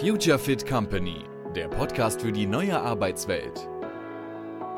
[0.00, 1.24] Future Fit Company,
[1.56, 3.68] der Podcast für die neue Arbeitswelt.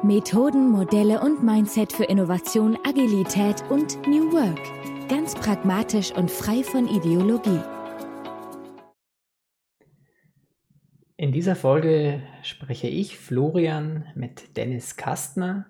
[0.02, 5.08] Methoden, Modelle und Mindset für Innovation, Agilität und New Work.
[5.08, 7.60] Ganz pragmatisch und frei von Ideologie.
[11.18, 15.66] In dieser Folge spreche ich, Florian, mit Dennis Kastner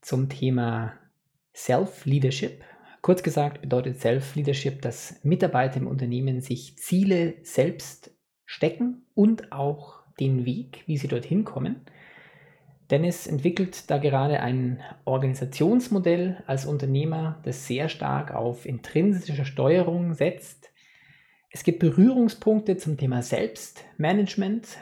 [0.00, 0.94] zum Thema
[1.54, 2.64] Self-Leadership.
[3.08, 8.10] Kurz gesagt bedeutet Self-Leadership, dass Mitarbeiter im Unternehmen sich Ziele selbst
[8.44, 11.86] stecken und auch den Weg, wie sie dorthin kommen.
[12.90, 20.70] Dennis entwickelt da gerade ein Organisationsmodell als Unternehmer, das sehr stark auf intrinsische Steuerung setzt.
[21.50, 24.76] Es gibt Berührungspunkte zum Thema Selbstmanagement,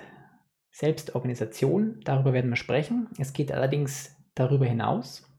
[0.73, 3.07] Selbstorganisation, darüber werden wir sprechen.
[3.21, 5.33] Es geht allerdings darüber hinaus.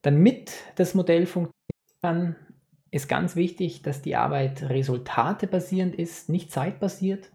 [0.00, 1.26] Damit das Modell
[2.02, 2.36] kann,
[2.90, 7.30] ist ganz wichtig, dass die Arbeit resultatebasierend ist, nicht zeitbasiert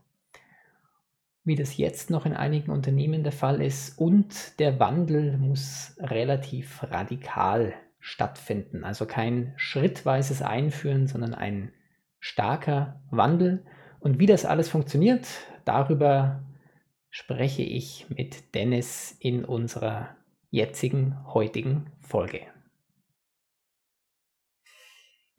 [1.48, 3.98] wie das jetzt noch in einigen Unternehmen der Fall ist.
[3.98, 8.84] Und der Wandel muss relativ radikal stattfinden.
[8.84, 11.72] Also kein schrittweises Einführen, sondern ein
[12.20, 13.66] starker Wandel.
[14.02, 15.26] Und wie das alles funktioniert,
[15.64, 16.44] darüber
[17.10, 20.18] spreche ich mit Dennis in unserer
[20.52, 22.42] jetzigen, heutigen Folge.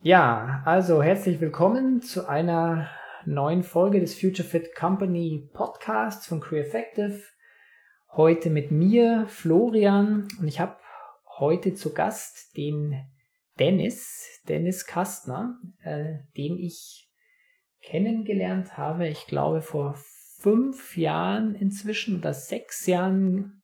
[0.01, 2.89] Ja, also herzlich willkommen zu einer
[3.25, 7.21] neuen Folge des Future Fit Company Podcasts von Crew Effective.
[8.13, 10.77] Heute mit mir, Florian, und ich habe
[11.37, 12.95] heute zu Gast den
[13.59, 17.11] Dennis, Dennis Kastner, äh, den ich
[17.81, 19.99] kennengelernt habe, ich glaube vor
[20.37, 23.63] fünf Jahren inzwischen oder sechs Jahren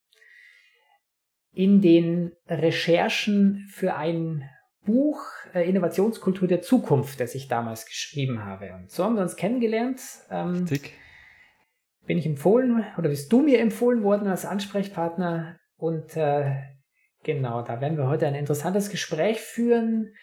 [1.53, 4.49] in den Recherchen für ein
[4.85, 5.19] Buch
[5.53, 8.73] äh, Innovationskultur der Zukunft, das ich damals geschrieben habe.
[8.73, 9.99] Und so haben wir uns kennengelernt.
[10.29, 10.65] Ähm,
[12.05, 15.59] bin ich empfohlen oder bist du mir empfohlen worden als Ansprechpartner?
[15.77, 16.55] Und äh,
[17.23, 20.13] genau, da werden wir heute ein interessantes Gespräch führen,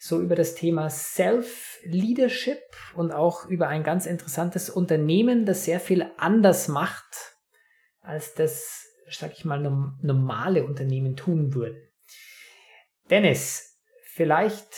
[0.00, 2.60] so über das Thema Self-Leadership
[2.94, 7.36] und auch über ein ganz interessantes Unternehmen, das sehr viel anders macht,
[8.00, 9.60] als das, sag ich mal,
[10.02, 11.76] normale Unternehmen tun würden.
[13.10, 13.67] Dennis,
[14.18, 14.74] Vielleicht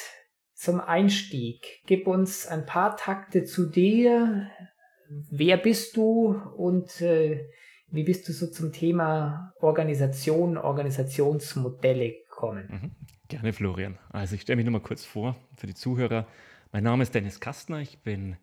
[0.52, 4.50] zum Einstieg, gib uns ein paar Takte zu dir.
[5.30, 7.48] Wer bist du und äh,
[7.88, 12.68] wie bist du so zum Thema Organisation, Organisationsmodelle gekommen?
[12.68, 12.90] Mhm.
[13.28, 13.98] Gerne, Florian.
[14.10, 16.26] Also ich stelle mich nur mal kurz vor für die Zuhörer.
[16.70, 17.80] Mein Name ist Dennis Kastner.
[17.80, 18.36] Ich bin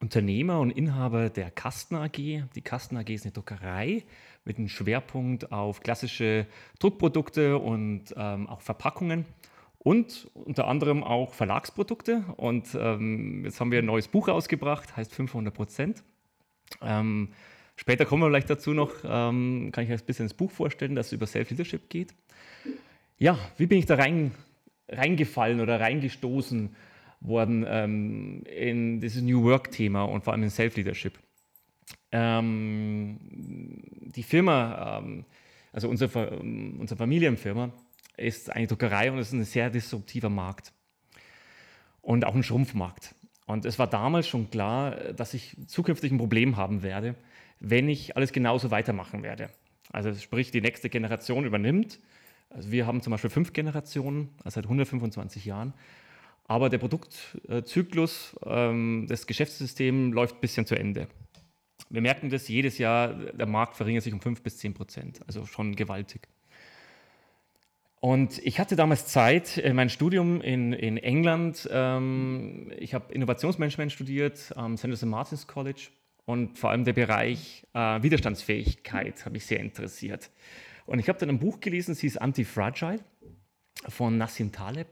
[0.00, 2.16] Unternehmer und Inhaber der Kastner AG.
[2.16, 4.02] Die Kastner AG ist eine Druckerei
[4.44, 6.48] mit einem Schwerpunkt auf klassische
[6.80, 9.24] Druckprodukte und ähm, auch Verpackungen
[9.86, 12.24] und unter anderem auch Verlagsprodukte.
[12.38, 16.02] Und ähm, jetzt haben wir ein neues Buch rausgebracht, heißt 500 Prozent.
[16.82, 17.28] Ähm,
[17.76, 20.96] später kommen wir vielleicht dazu noch, ähm, kann ich euch ein bisschen das Buch vorstellen,
[20.96, 22.16] das über Self-Leadership geht.
[23.16, 24.32] Ja, wie bin ich da rein,
[24.88, 26.74] reingefallen oder reingestoßen
[27.20, 31.16] worden ähm, in dieses New Work-Thema und vor allem in Self-Leadership?
[32.10, 33.18] Ähm,
[34.16, 35.26] die Firma, ähm,
[35.72, 37.70] also unsere, unsere Familienfirma,
[38.16, 40.72] ist eine Druckerei und es ist ein sehr disruptiver Markt.
[42.00, 43.14] Und auch ein Schrumpfmarkt.
[43.46, 47.14] Und es war damals schon klar, dass ich zukünftig ein Problem haben werde,
[47.60, 49.50] wenn ich alles genauso weitermachen werde.
[49.92, 52.00] Also sprich, die nächste Generation übernimmt.
[52.50, 55.72] Also wir haben zum Beispiel fünf Generationen, also seit 125 Jahren.
[56.48, 61.08] Aber der Produktzyklus, ähm, das Geschäftssystem läuft ein bisschen zu Ende.
[61.88, 65.46] Wir merken das jedes Jahr, der Markt verringert sich um 5 bis 10 Prozent, also
[65.46, 66.28] schon gewaltig.
[68.06, 73.90] Und ich hatte damals Zeit, äh, mein Studium in, in England, ähm, ich habe Innovationsmanagement
[73.90, 75.04] studiert am St.
[75.06, 75.88] Martin's College
[76.24, 80.30] und vor allem der Bereich äh, Widerstandsfähigkeit habe ich sehr interessiert.
[80.86, 83.00] Und ich habe dann ein Buch gelesen, es hieß Anti-Fragile
[83.88, 84.86] von Nassim Taleb.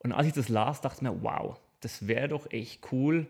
[0.00, 3.26] Und als ich das las, dachte ich mir, wow, das wäre doch echt cool,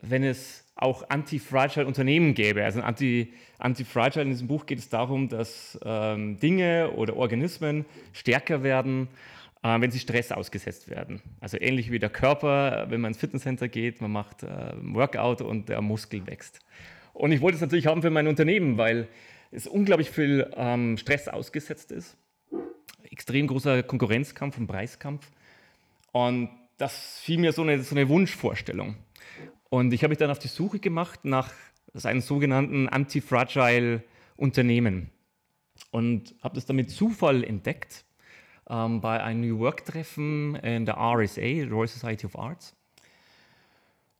[0.00, 2.64] wenn es auch anti-fragile Unternehmen gäbe.
[2.64, 8.62] Also anti, anti-fragile in diesem Buch geht es darum, dass ähm, Dinge oder Organismen stärker
[8.62, 9.08] werden,
[9.62, 11.22] äh, wenn sie Stress ausgesetzt werden.
[11.40, 15.68] Also ähnlich wie der Körper, wenn man ins Fitnesscenter geht, man macht äh, Workout und
[15.68, 16.60] der Muskel wächst.
[17.14, 19.08] Und ich wollte es natürlich haben für mein Unternehmen, weil
[19.50, 22.16] es unglaublich viel ähm, Stress ausgesetzt ist.
[23.10, 25.30] Extrem großer Konkurrenzkampf und Preiskampf.
[26.10, 28.96] Und das fiel mir so eine, so eine Wunschvorstellung.
[29.72, 31.50] Und ich habe mich dann auf die Suche gemacht nach
[32.02, 34.02] einem sogenannten Anti-Fragile
[34.36, 35.10] Unternehmen
[35.90, 38.04] und habe das dann mit Zufall entdeckt
[38.68, 42.76] ähm, bei einem New Work-Treffen in der RSA, Royal Society of Arts.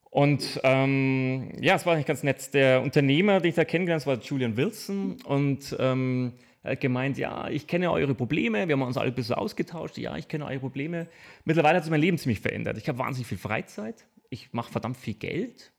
[0.04, 2.54] Und ähm, ja, es war eigentlich ganz nett.
[2.54, 6.32] Der Unternehmer, den ich da kennengelernt habe, war Julian Wilson und ähm,
[6.62, 9.98] er hat gemeint, ja, ich kenne eure Probleme, wir haben uns alle ein bisschen ausgetauscht,
[9.98, 11.08] ja, ich kenne eure Probleme.
[11.44, 12.78] Mittlerweile hat sich mein Leben ziemlich verändert.
[12.78, 15.72] Ich habe wahnsinnig viel Freizeit, ich mache verdammt viel Geld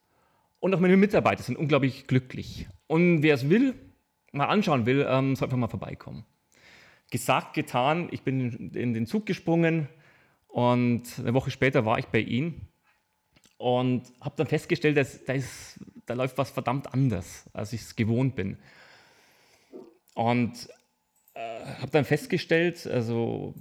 [0.59, 2.67] und auch meine Mitarbeiter sind unglaublich glücklich.
[2.87, 3.73] Und wer es will,
[4.31, 6.23] mal anschauen will, ähm, soll einfach mal vorbeikommen.
[7.11, 9.89] Gesagt, getan, ich bin in den Zug gesprungen
[10.47, 12.61] und eine Woche später war ich bei ihm
[13.57, 17.95] und habe dann festgestellt, dass, da, ist, da läuft was verdammt anders, als ich es
[17.95, 18.57] gewohnt bin.
[20.13, 20.69] Und
[21.33, 23.55] äh, habe dann festgestellt, also,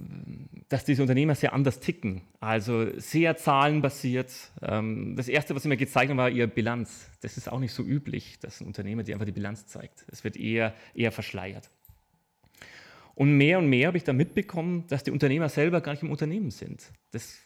[0.72, 2.22] dass diese Unternehmer sehr anders ticken.
[2.40, 4.32] Also sehr zahlenbasiert.
[4.62, 7.10] Ähm, das Erste, was sie mir gezeigt haben, war ihre Bilanz.
[7.20, 10.06] Das ist auch nicht so üblich, dass ein Unternehmer dir einfach die Bilanz zeigt.
[10.10, 11.68] Es wird eher, eher verschleiert.
[13.14, 16.10] Und mehr und mehr habe ich dann mitbekommen, dass die Unternehmer selber gar nicht im
[16.10, 16.90] Unternehmen sind.
[17.10, 17.36] Das,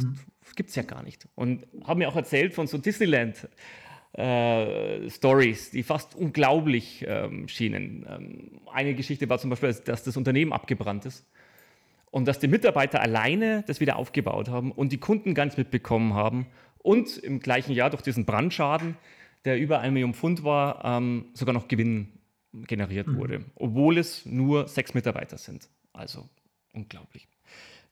[0.00, 0.20] mhm.
[0.54, 1.26] gibt es ja gar nicht.
[1.34, 3.48] Und haben mir auch erzählt von so Disneyland
[4.12, 8.06] äh, Stories, die fast unglaublich ähm, schienen.
[8.08, 11.26] Ähm, eine Geschichte war zum Beispiel, dass das Unternehmen abgebrannt ist
[12.12, 16.46] und dass die Mitarbeiter alleine das wieder aufgebaut haben und die Kunden nichts mitbekommen haben
[16.78, 18.96] und im gleichen Jahr durch diesen Brandschaden,
[19.46, 22.20] der über eine Million Pfund war, ähm, sogar noch Gewinn
[22.52, 23.16] generiert mhm.
[23.16, 25.68] wurde, obwohl es nur sechs Mitarbeiter sind.
[25.94, 26.28] Also
[26.74, 27.26] unglaublich.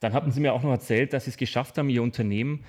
[0.01, 2.65] Dann hatten sie mir auch noch erzählt, dass sie es geschafft haben, ihr Unternehmen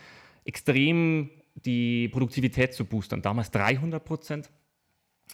[0.46, 3.22] extrem die Produktivität zu boostern.
[3.22, 4.50] Damals 300 Prozent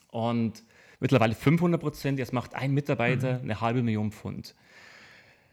[0.09, 0.63] und
[0.99, 2.17] mittlerweile 500 Prozent.
[2.17, 3.43] Jetzt macht ein Mitarbeiter mhm.
[3.43, 4.55] eine halbe Million Pfund.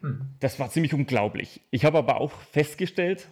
[0.05, 0.21] Mhm.
[0.39, 1.61] Das war ziemlich unglaublich.
[1.71, 3.27] Ich habe aber auch festgestellt,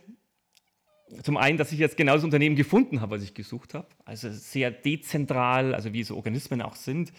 [1.22, 3.88] zum einen, dass ich jetzt genau das Unternehmen gefunden habe, was ich gesucht habe.
[4.06, 7.14] Also sehr dezentral, also wie so Organismen auch sind.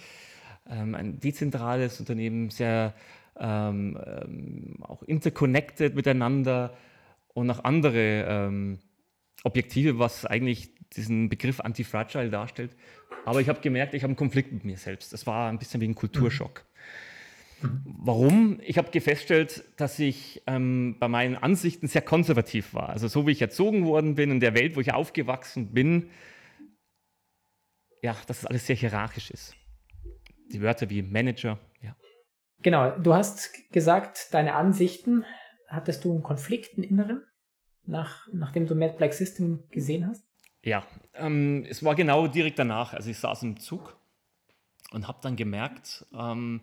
[0.69, 2.95] Ähm, ein dezentrales Unternehmen, sehr
[3.39, 6.77] ähm, ähm, auch interconnected miteinander
[7.35, 8.79] und auch andere ähm,
[9.45, 12.75] Objektive, was eigentlich diesen Begriff Antifragile darstellt.
[13.25, 15.13] Aber ich habe gemerkt, ich habe einen Konflikt mit mir selbst.
[15.13, 16.65] Das war ein bisschen wie ein Kulturschock.
[16.65, 16.75] Mhm.
[17.85, 18.61] Warum?
[18.63, 22.91] Ich habe festgestellt, dass ich ähm, bei meinen Ansichten sehr konservativ war.
[22.91, 26.11] Also so wie ich erzogen worden bin in der Welt, wo ich aufgewachsen bin,
[28.03, 29.55] ja, dass es alles sehr hierarchisch ist.
[30.53, 31.97] Die Wörter wie Manager, ja.
[32.63, 35.25] Genau, du hast gesagt, deine Ansichten,
[35.69, 37.23] hattest du einen Konflikt, einen inneren?
[37.87, 40.25] nach, nachdem du Mad Black System gesehen hast?
[40.63, 40.85] Ja,
[41.15, 42.95] ähm, es war genau direkt danach.
[42.95, 43.97] Also ich saß im Zug
[44.93, 46.63] und habe dann gemerkt, ähm,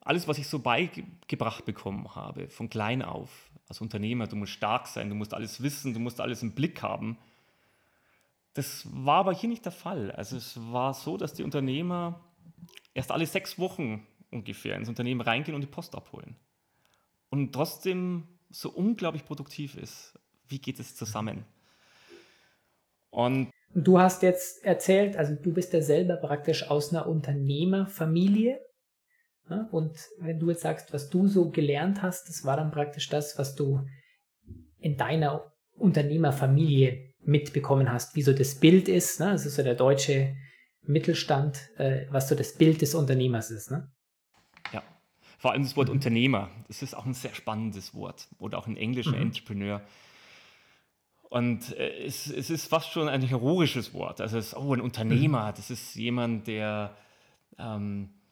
[0.00, 4.86] alles, was ich so beigebracht bekommen habe, von klein auf, als Unternehmer, du musst stark
[4.86, 7.18] sein, du musst alles wissen, du musst alles im Blick haben.
[8.52, 10.10] Das war aber hier nicht der Fall.
[10.12, 12.20] Also es war so, dass die Unternehmer
[12.92, 16.36] erst alle sechs Wochen ungefähr ins Unternehmen reingehen und die Post abholen.
[17.30, 20.18] Und trotzdem so unglaublich produktiv ist.
[20.46, 21.44] Wie geht es zusammen?
[23.10, 28.60] Und du hast jetzt erzählt, also du bist ja selber praktisch aus einer Unternehmerfamilie.
[29.70, 33.38] Und wenn du jetzt sagst, was du so gelernt hast, das war dann praktisch das,
[33.38, 33.86] was du
[34.78, 39.20] in deiner Unternehmerfamilie mitbekommen hast, wie so das Bild ist.
[39.20, 39.32] Ne?
[39.32, 40.34] Das ist so der deutsche
[40.82, 43.70] Mittelstand, äh, was so das Bild des Unternehmers ist.
[43.70, 43.90] Ne?
[45.44, 45.96] Vor allem das Wort mhm.
[45.96, 48.28] Unternehmer, das ist auch ein sehr spannendes Wort.
[48.38, 49.24] Oder auch ein englischer mhm.
[49.24, 49.82] Entrepreneur.
[51.28, 54.22] Und äh, es, es, ist fast schon ein heroisches Wort.
[54.22, 55.54] Also, es, oh, ein Unternehmer, mhm.
[55.56, 56.96] das ist jemand, der
[57.58, 58.23] ähm, äh,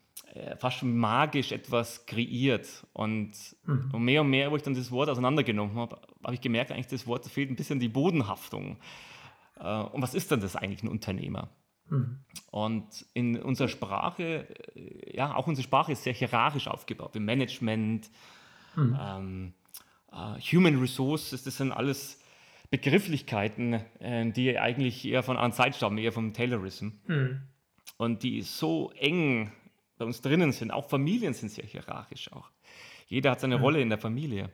[0.58, 2.86] fast schon magisch etwas kreiert.
[2.92, 3.32] Und,
[3.64, 3.90] mhm.
[3.92, 6.86] und, mehr und mehr, wo ich dann das Wort auseinandergenommen habe, habe ich gemerkt, eigentlich
[6.86, 8.78] das Wort fehlt ein bisschen die Bodenhaftung.
[9.58, 11.50] Äh, und was ist denn das eigentlich, ein Unternehmer?
[11.88, 12.18] Mhm.
[12.50, 17.14] Und in unserer Sprache, äh, ja, auch unsere Sprache ist sehr hierarchisch aufgebaut.
[17.14, 18.10] Wie Management,
[18.74, 18.98] mhm.
[19.00, 19.54] ähm,
[20.12, 22.20] uh, Human Resources, das sind alles
[22.70, 26.88] Begrifflichkeiten, äh, die eigentlich eher von anderen Zeit stammen, eher vom Taylorism.
[27.06, 27.42] Mhm.
[27.98, 29.52] Und die so eng
[30.02, 30.72] bei uns drinnen sind.
[30.72, 32.50] Auch Familien sind sehr hierarchisch auch.
[33.06, 33.62] Jeder hat seine mhm.
[33.62, 34.50] Rolle in der Familie.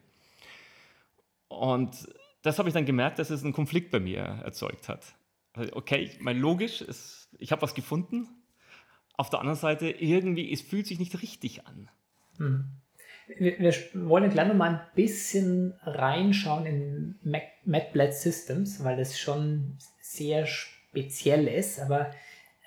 [1.49, 2.07] Und
[2.43, 5.15] das habe ich dann gemerkt, dass es einen Konflikt bei mir erzeugt hat.
[5.55, 8.29] Also, okay, mein logisch, ist, ich habe was gefunden.
[9.15, 11.89] Auf der anderen Seite, irgendwie, es fühlt sich nicht richtig an.
[12.37, 12.67] Hm.
[13.39, 19.79] Wir, wir, wollen gleich noch mal ein bisschen reinschauen in MacBlad Systems, weil das schon
[20.03, 21.81] sehr speziell ist.
[21.81, 22.11] Aber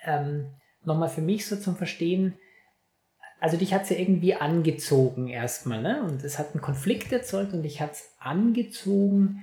[0.04, 0.50] ähm,
[0.84, 2.34] nochmal für mich so zum Verstehen,
[3.42, 6.02] also dich hat es ja irgendwie angezogen erstmal, ne?
[6.02, 9.42] Und es hat einen Konflikt erzeugt und dich hat es angezogen.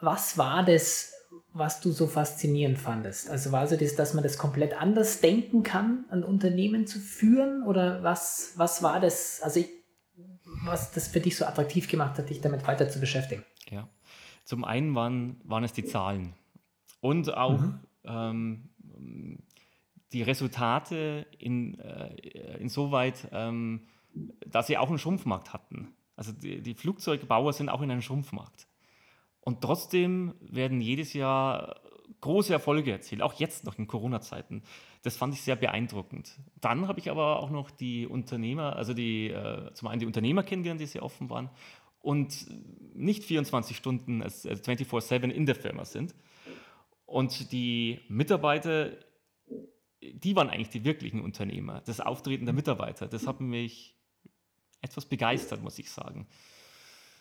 [0.00, 1.12] Was war das
[1.58, 3.30] was du so faszinierend fandest?
[3.30, 7.62] Also war so das, dass man das komplett anders denken kann, ein Unternehmen zu führen?
[7.64, 9.68] Oder was, was war das, also ich,
[10.64, 13.44] was das für dich so attraktiv gemacht hat, dich damit weiter zu beschäftigen?
[13.70, 13.88] Ja,
[14.44, 16.34] zum einen waren, waren es die Zahlen.
[17.00, 17.80] Und auch mhm.
[18.04, 18.68] ähm,
[20.12, 23.86] die Resultate in, äh, insoweit, ähm,
[24.46, 25.94] dass sie auch einen Schrumpfmarkt hatten.
[26.16, 28.66] Also die, die Flugzeugbauer sind auch in einem Schrumpfmarkt.
[29.40, 31.80] Und trotzdem werden jedes Jahr
[32.20, 34.62] große Erfolge erzielt, auch jetzt noch in Corona-Zeiten.
[35.02, 36.38] Das fand ich sehr beeindruckend.
[36.60, 40.42] Dann habe ich aber auch noch die Unternehmer, also die, äh, zum einen die Unternehmer
[40.42, 41.50] kennengelernt, die sehr offen waren
[42.00, 42.46] und
[42.94, 46.14] nicht 24 Stunden, also 24-7 in der Firma sind.
[47.04, 48.90] Und die Mitarbeiter,
[50.16, 51.82] die waren eigentlich die wirklichen Unternehmer.
[51.84, 53.94] Das Auftreten der Mitarbeiter, das hat mich
[54.80, 56.26] etwas begeistert, muss ich sagen.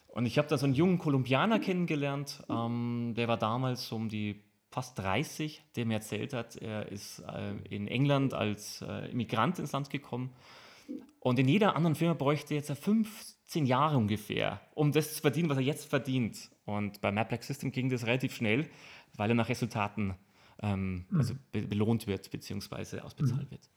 [0.08, 4.42] Und ich habe da so einen jungen Kolumbianer kennengelernt, ähm, der war damals um die
[4.72, 9.74] fast 30, der mir erzählt hat, er ist äh, in England als äh, Immigrant ins
[9.74, 10.34] Land gekommen.
[11.20, 15.50] Und in jeder anderen Firma bräuchte er jetzt 15 Jahre ungefähr, um das zu verdienen,
[15.50, 16.50] was er jetzt verdient.
[16.66, 18.70] Und bei MapLack System ging das relativ schnell,
[19.16, 20.16] weil er nach Resultaten
[20.62, 21.18] ähm, mhm.
[21.18, 23.00] also be belohnt wird bzw.
[23.00, 23.52] ausbezahlt mhm.
[23.52, 23.70] wird.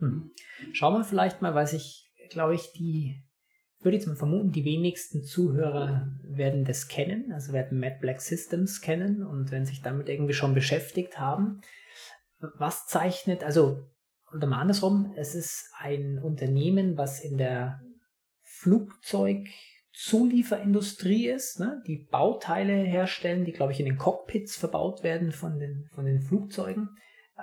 [0.00, 0.30] Mhm.
[0.72, 3.22] Schauen wir vielleicht mal, was ich, glaube ich, die
[3.80, 8.80] würde jetzt mal vermuten, die wenigsten Zuhörer werden das kennen, also werden Mad Black Systems
[8.80, 11.60] kennen und wenn sich damit irgendwie schon beschäftigt haben.
[12.38, 13.86] Was zeichnet, also
[14.34, 17.80] oder mal andersrum, es ist ein Unternehmen, was in der
[19.96, 21.82] Flugzeugzulieferindustrie ist, ne?
[21.86, 26.20] die Bauteile herstellen, die, glaube ich, in den Cockpits verbaut werden von den, von den
[26.20, 26.90] Flugzeugen.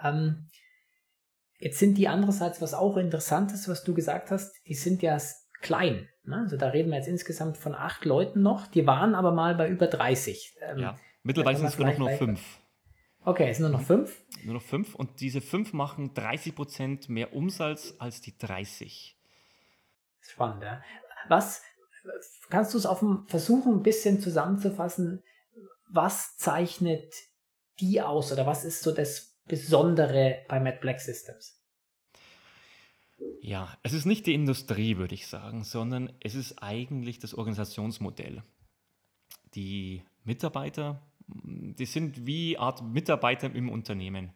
[0.01, 0.47] Ähm,
[1.57, 5.17] jetzt sind die andererseits, was auch interessant ist, was du gesagt hast, die sind ja
[5.61, 6.07] klein.
[6.25, 6.37] Ne?
[6.37, 8.67] Also da reden wir jetzt insgesamt von acht Leuten noch.
[8.67, 10.55] Die waren aber mal bei über 30.
[10.61, 12.59] Ähm, ja, mittlerweile sind es nur noch nur fünf.
[13.25, 14.21] Okay, es sind nur noch fünf?
[14.43, 19.17] Nur noch fünf und diese fünf machen 30 Prozent mehr Umsatz als die 30.
[20.21, 20.81] Spannend, ja.
[21.29, 21.63] Was,
[22.49, 25.23] kannst du es auf dem versuchen, ein bisschen zusammenzufassen,
[25.89, 27.13] was zeichnet
[27.79, 31.59] die aus oder was ist so das Besondere bei Mad Black Systems?
[33.41, 38.43] Ja, es ist nicht die Industrie, würde ich sagen, sondern es ist eigentlich das Organisationsmodell.
[39.55, 44.33] Die Mitarbeiter, die sind wie Art Mitarbeiter im Unternehmen.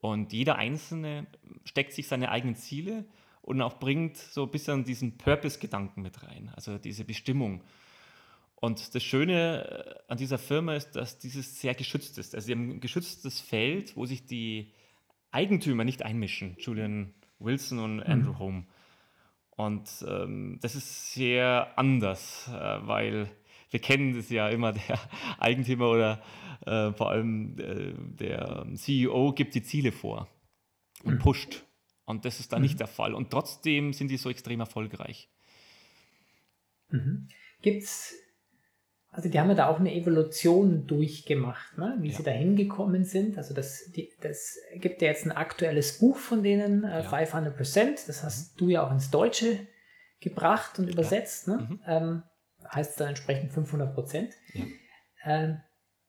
[0.00, 1.26] Und jeder Einzelne
[1.64, 3.04] steckt sich seine eigenen Ziele
[3.42, 7.62] und auch bringt so ein bisschen diesen Purpose-Gedanken mit rein, also diese Bestimmung.
[8.54, 12.34] Und das Schöne äh, an dieser Firma ist, dass dieses sehr geschützt ist.
[12.34, 14.72] Also sie haben ein geschütztes Feld, wo sich die
[15.32, 16.56] Eigentümer nicht einmischen.
[16.58, 18.02] Julian Wilson und mhm.
[18.06, 18.38] Andrew mhm.
[18.38, 18.64] Home.
[19.50, 23.28] Und ähm, das ist sehr anders, äh, weil
[23.70, 25.00] wir kennen das ja immer, der
[25.38, 26.22] Eigentümer oder
[26.64, 30.28] äh, vor allem äh, der CEO gibt die Ziele vor
[31.02, 31.18] und mhm.
[31.18, 31.64] pusht.
[32.04, 32.62] Und das ist da mhm.
[32.62, 33.14] nicht der Fall.
[33.14, 35.28] Und trotzdem sind die so extrem erfolgreich.
[36.90, 37.28] Mhm.
[37.62, 38.14] Gibt es
[39.12, 41.98] also die haben ja da auch eine Evolution durchgemacht, ne?
[42.00, 42.16] wie ja.
[42.16, 43.36] sie da hingekommen sind.
[43.36, 47.26] Also das, die, das gibt ja jetzt ein aktuelles Buch von denen, äh, ja.
[47.26, 48.08] 500 Prozent.
[48.08, 48.58] Das hast mhm.
[48.58, 49.66] du ja auch ins Deutsche
[50.20, 51.46] gebracht und übersetzt.
[51.46, 51.56] Ja.
[51.56, 51.62] Ne?
[51.62, 51.80] Mhm.
[51.86, 52.22] Ähm,
[52.72, 54.32] heißt dann entsprechend 500 Prozent.
[55.24, 55.60] Ähm,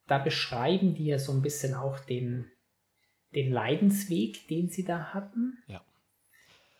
[0.07, 2.45] da beschreiben die ja so ein bisschen auch den,
[3.35, 5.57] den Leidensweg, den sie da hatten.
[5.67, 5.81] Ja.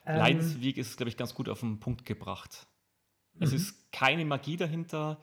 [0.05, 2.67] Ähm, Leidensweg ist, glaube ich, ganz gut auf den Punkt gebracht.
[3.39, 3.57] Es mhm.
[3.57, 5.17] ist keine Magie dahinter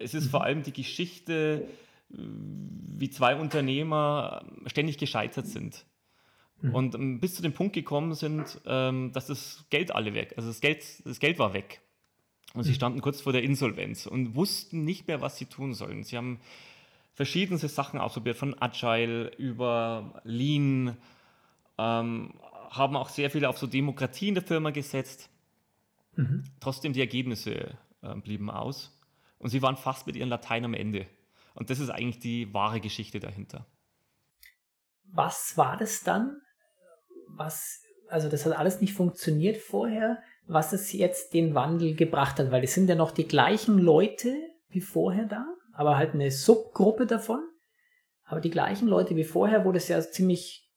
[0.00, 0.30] es ist mhm.
[0.30, 1.68] vor allem die Geschichte,
[2.08, 5.84] wie zwei Unternehmer ständig gescheitert sind.
[6.60, 6.74] Mhm.
[6.74, 10.48] Und ähm, bis zu dem Punkt gekommen sind, ähm, dass das Geld alle weg, also
[10.48, 11.80] das Geld, das Geld war weg.
[12.52, 16.02] Und sie standen kurz vor der Insolvenz und wussten nicht mehr, was sie tun sollen.
[16.02, 16.40] Sie haben
[17.20, 20.96] verschiedenste Sachen ausprobiert, von Agile über Lean,
[21.76, 22.32] ähm,
[22.70, 25.28] haben auch sehr viel auf so Demokratie in der Firma gesetzt.
[26.16, 26.44] Mhm.
[26.60, 28.98] Trotzdem die Ergebnisse äh, blieben aus.
[29.38, 31.06] Und sie waren fast mit ihren Latein am Ende.
[31.52, 33.66] Und das ist eigentlich die wahre Geschichte dahinter.
[35.04, 36.40] Was war das dann?
[37.26, 42.50] Was, also das hat alles nicht funktioniert vorher, was es jetzt den Wandel gebracht hat,
[42.50, 44.34] weil es sind ja noch die gleichen Leute
[44.70, 47.40] wie vorher da, aber halt eine Subgruppe davon.
[48.24, 50.70] Aber die gleichen Leute wie vorher, wo das ja ziemlich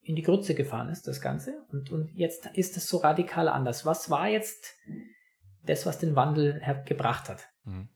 [0.00, 1.64] in die Grütze gefahren ist, das Ganze.
[1.70, 3.86] Und, und jetzt ist es so radikal anders.
[3.86, 4.74] Was war jetzt
[5.64, 7.48] das, was den Wandel gebracht hat?
[7.64, 7.88] Mhm.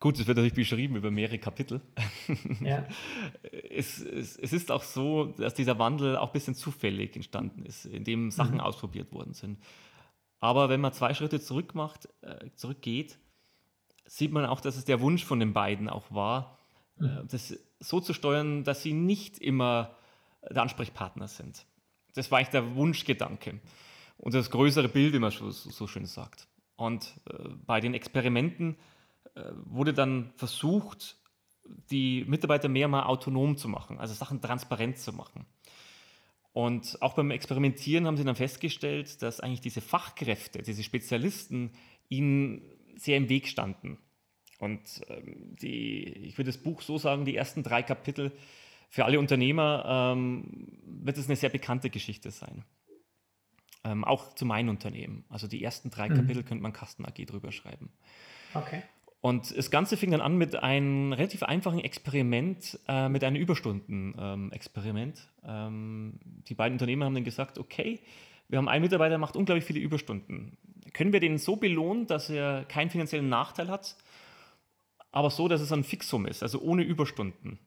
[0.00, 1.80] Gut, es wird natürlich beschrieben über mehrere Kapitel.
[2.60, 2.86] Ja.
[3.70, 7.84] Es, es, es, ist auch so, dass dieser Wandel auch ein bisschen zufällig entstanden ist,
[7.84, 8.60] indem Sachen mhm.
[8.60, 9.58] ausprobiert worden sind.
[10.40, 13.18] Aber wenn man zwei Schritte zurück macht, äh, zurückgeht,
[14.08, 16.58] sieht man auch, dass es der Wunsch von den beiden auch war,
[16.98, 17.28] äh, mhm.
[17.30, 19.94] das so zu steuern, dass sie nicht immer
[20.42, 21.66] der Ansprechpartner sind.
[22.14, 23.60] Das war eigentlich der Wunschgedanke
[24.16, 26.48] und das größere Bild, wie man so, so schön sagt.
[26.76, 28.76] Und äh, bei den Experimenten
[29.34, 31.16] äh, wurde dann versucht,
[31.90, 35.44] die Mitarbeiter mehr mal autonom zu machen, also Sachen transparent zu machen.
[36.52, 41.72] Und auch beim Experimentieren haben sie dann festgestellt, dass eigentlich diese Fachkräfte, diese Spezialisten
[42.08, 42.62] ihnen
[42.98, 43.98] sehr im Weg standen.
[44.58, 48.32] Und ähm, die, ich würde das Buch so sagen, die ersten drei Kapitel
[48.90, 52.64] für alle Unternehmer ähm, wird es eine sehr bekannte Geschichte sein.
[53.84, 55.24] Ähm, auch zu meinem Unternehmen.
[55.28, 56.16] Also die ersten drei mhm.
[56.16, 57.92] Kapitel könnte man Kasten AG drüber schreiben.
[58.54, 58.82] Okay.
[59.20, 65.28] Und das Ganze fing dann an mit einem relativ einfachen Experiment, äh, mit einem Überstunden-Experiment.
[65.44, 68.00] Ähm, die beiden Unternehmer haben dann gesagt, okay,
[68.48, 70.56] wir haben einen Mitarbeiter, der macht unglaublich viele Überstunden.
[70.94, 73.96] Können wir den so belohnen, dass er keinen finanziellen Nachteil hat,
[75.10, 77.58] aber so, dass es ein Fixum ist, also ohne Überstunden.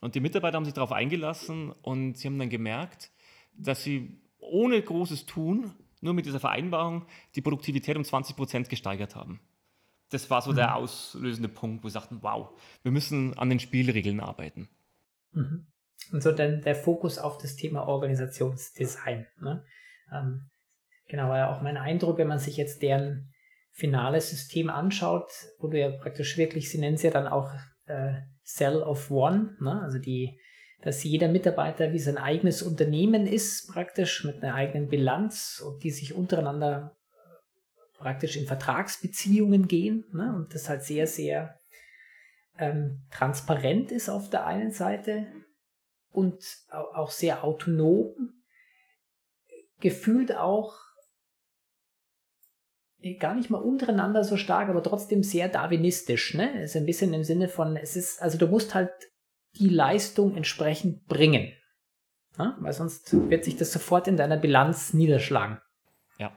[0.00, 3.10] Und die Mitarbeiter haben sich darauf eingelassen und sie haben dann gemerkt,
[3.56, 9.16] dass sie ohne großes Tun, nur mit dieser Vereinbarung, die Produktivität um 20 Prozent gesteigert
[9.16, 9.40] haben.
[10.10, 10.56] Das war so mhm.
[10.56, 12.50] der auslösende Punkt, wo wir sagten, wow,
[12.82, 14.68] wir müssen an den Spielregeln arbeiten.
[15.32, 15.66] Mhm.
[16.12, 19.26] Und so dann der Fokus auf das Thema Organisationsdesign.
[19.40, 19.64] Ne?
[20.12, 20.48] Ähm,
[21.08, 23.32] genau, war ja auch mein Eindruck, wenn man sich jetzt deren
[23.72, 27.52] finales System anschaut, wo du ja praktisch wirklich, sie nennen es ja dann auch
[27.86, 29.82] äh, Cell of One, ne?
[29.82, 30.40] also die,
[30.80, 35.90] dass jeder Mitarbeiter wie sein eigenes Unternehmen ist, praktisch mit einer eigenen Bilanz und die
[35.90, 40.34] sich untereinander äh, praktisch in Vertragsbeziehungen gehen ne?
[40.34, 41.58] und das halt sehr, sehr
[42.58, 45.26] ähm, transparent ist auf der einen Seite
[46.10, 48.35] und auch sehr autonom,
[49.80, 50.86] gefühlt auch
[53.14, 56.34] gar nicht mal untereinander so stark, aber trotzdem sehr darwinistisch.
[56.34, 56.62] Ne?
[56.62, 58.90] Ist ein bisschen im Sinne von, es ist, also du musst halt
[59.58, 61.52] die Leistung entsprechend bringen.
[62.38, 62.56] Ne?
[62.60, 65.58] Weil sonst wird sich das sofort in deiner Bilanz niederschlagen.
[66.18, 66.32] Ja.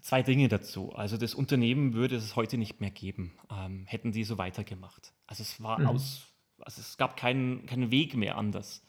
[0.00, 0.92] Zwei Dinge dazu.
[0.92, 5.12] Also das Unternehmen würde es heute nicht mehr geben, ähm, hätten die so weitergemacht.
[5.26, 5.86] Also es war mhm.
[5.86, 6.26] aus,
[6.58, 8.82] also es gab keinen, keinen Weg mehr anders.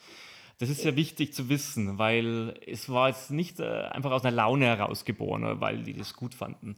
[0.62, 4.36] Das ist ja wichtig zu wissen, weil es war jetzt nicht äh, einfach aus einer
[4.36, 6.76] Laune heraus geboren, weil die das gut fanden.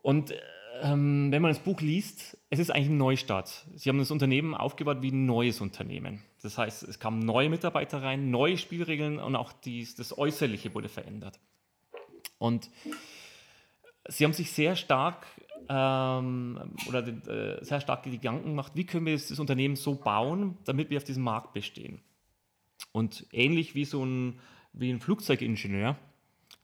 [0.00, 0.32] Und
[0.80, 3.66] ähm, wenn man das Buch liest, es ist eigentlich ein Neustart.
[3.74, 6.22] Sie haben das Unternehmen aufgebaut wie ein neues Unternehmen.
[6.42, 10.88] Das heißt, es kamen neue Mitarbeiter rein, neue Spielregeln und auch dies, das Äußerliche wurde
[10.88, 11.38] verändert.
[12.38, 12.70] Und
[14.08, 15.26] sie haben sich sehr stark
[15.68, 20.56] ähm, oder äh, sehr stark Gedanken gemacht, wie können wir das, das Unternehmen so bauen,
[20.64, 22.00] damit wir auf diesem Markt bestehen.
[22.92, 24.40] Und ähnlich wie so ein,
[24.72, 25.96] wie ein Flugzeugingenieur,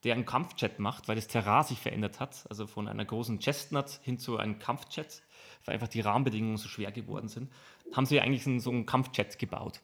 [0.05, 4.01] der einen Kampfjet macht, weil das Terrain sich verändert hat, also von einer großen Chestnut
[4.03, 5.23] hin zu einem Kampfjet,
[5.65, 7.51] weil einfach die Rahmenbedingungen so schwer geworden sind,
[7.93, 9.81] haben sie eigentlich so einen Kampfjet gebaut.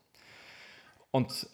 [1.10, 1.48] Und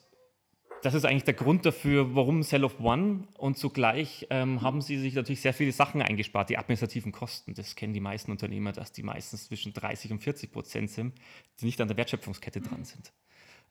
[0.82, 4.98] das ist eigentlich der Grund dafür, warum Cell of One und zugleich ähm, haben sie
[4.98, 7.54] sich natürlich sehr viele Sachen eingespart, die administrativen Kosten.
[7.54, 11.14] Das kennen die meisten Unternehmer, dass die meistens zwischen 30 und 40 Prozent sind,
[11.60, 13.12] die nicht an der Wertschöpfungskette dran sind.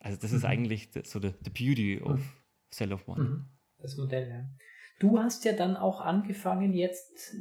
[0.01, 0.37] Also das mhm.
[0.37, 2.29] ist eigentlich so the, the beauty of mhm.
[2.71, 3.23] Cell of One.
[3.23, 3.45] Mhm.
[3.77, 4.45] Das Modell, ja.
[4.99, 7.35] Du hast ja dann auch angefangen jetzt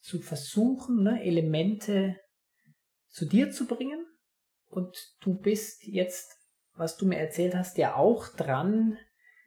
[0.00, 2.16] zu versuchen, ne, Elemente
[3.08, 4.04] zu dir zu bringen.
[4.68, 6.36] Und du bist jetzt,
[6.74, 8.98] was du mir erzählt hast, ja auch dran,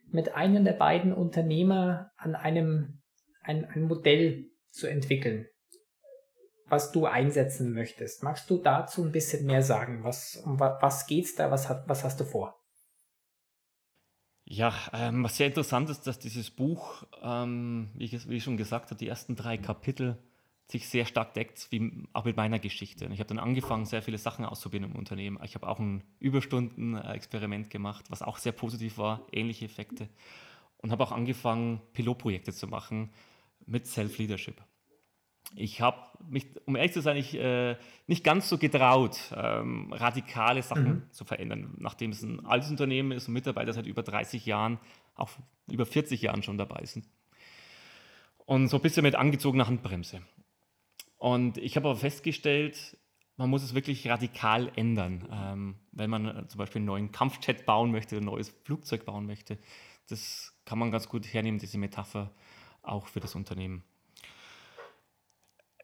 [0.08, 3.02] mit einem der beiden Unternehmer an einem
[3.42, 5.48] ein, ein Modell zu entwickeln
[6.70, 8.24] was du einsetzen möchtest.
[8.24, 10.04] Magst du dazu ein bisschen mehr sagen?
[10.04, 11.52] Was, um was geht's da?
[11.52, 12.56] Was, hat, was hast du vor?
[14.46, 18.58] Ja, ähm, was sehr interessant ist, dass dieses Buch, ähm, wie, ich, wie ich schon
[18.58, 20.18] gesagt habe, die ersten drei Kapitel
[20.72, 23.06] sich sehr stark deckt, wie auch mit meiner Geschichte.
[23.12, 25.40] Ich habe dann angefangen, sehr viele Sachen auszuprobieren im Unternehmen.
[25.44, 30.10] Ich habe auch ein Überstunden-Experiment gemacht, was auch sehr positiv war, ähnliche Effekte.
[30.78, 33.12] Und habe auch angefangen, Pilotprojekte zu machen
[33.66, 34.62] mit Self-Leadership
[35.56, 37.76] ich habe mich, um ehrlich zu sein, ich, äh,
[38.08, 41.12] nicht ganz so getraut, ähm, radikale Sachen mhm.
[41.12, 44.80] zu verändern, nachdem es ein altes Unternehmen ist und Mitarbeiter seit über 30 Jahren,
[45.16, 45.30] auch
[45.70, 47.06] über 40 Jahren schon dabei sind.
[48.46, 50.22] Und so ein bisschen mit angezogener Handbremse.
[51.18, 52.98] Und ich habe aber festgestellt,
[53.38, 55.28] man muss es wirklich radikal ändern.
[55.32, 59.26] Ähm, wenn man äh, zum Beispiel einen neuen Kampfjet bauen möchte, ein neues Flugzeug bauen
[59.26, 59.58] möchte,
[60.08, 62.32] das kann man ganz gut hernehmen, diese Metapher
[62.82, 63.84] auch für das Unternehmen.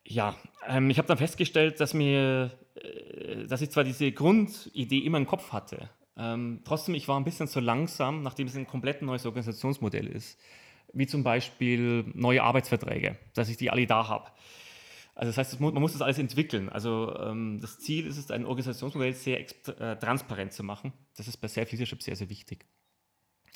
[0.08, 0.36] Ja,
[0.68, 5.26] ähm, ich habe dann festgestellt, dass mir, äh, dass ich zwar diese Grundidee immer im
[5.26, 9.26] Kopf hatte, ähm, trotzdem ich war ein bisschen zu langsam, nachdem es ein komplett neues
[9.26, 10.40] Organisationsmodell ist,
[10.94, 14.32] wie zum Beispiel neue Arbeitsverträge, dass ich die alle da habe.
[15.16, 16.70] Also das heißt, man muss das alles entwickeln.
[16.70, 20.94] Also ähm, das Ziel ist es, ein Organisationsmodell sehr äh, transparent zu machen.
[21.16, 22.66] Das ist bei Self-Leadership sehr, sehr wichtig.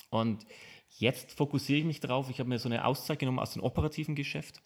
[0.09, 0.45] Und
[0.87, 2.29] jetzt fokussiere ich mich darauf.
[2.29, 4.61] Ich habe mir so eine Auszeit genommen aus dem operativen Geschäft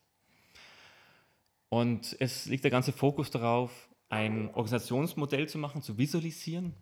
[1.74, 6.76] und es liegt der ganze Fokus darauf, ein Organisationsmodell zu machen, zu visualisieren.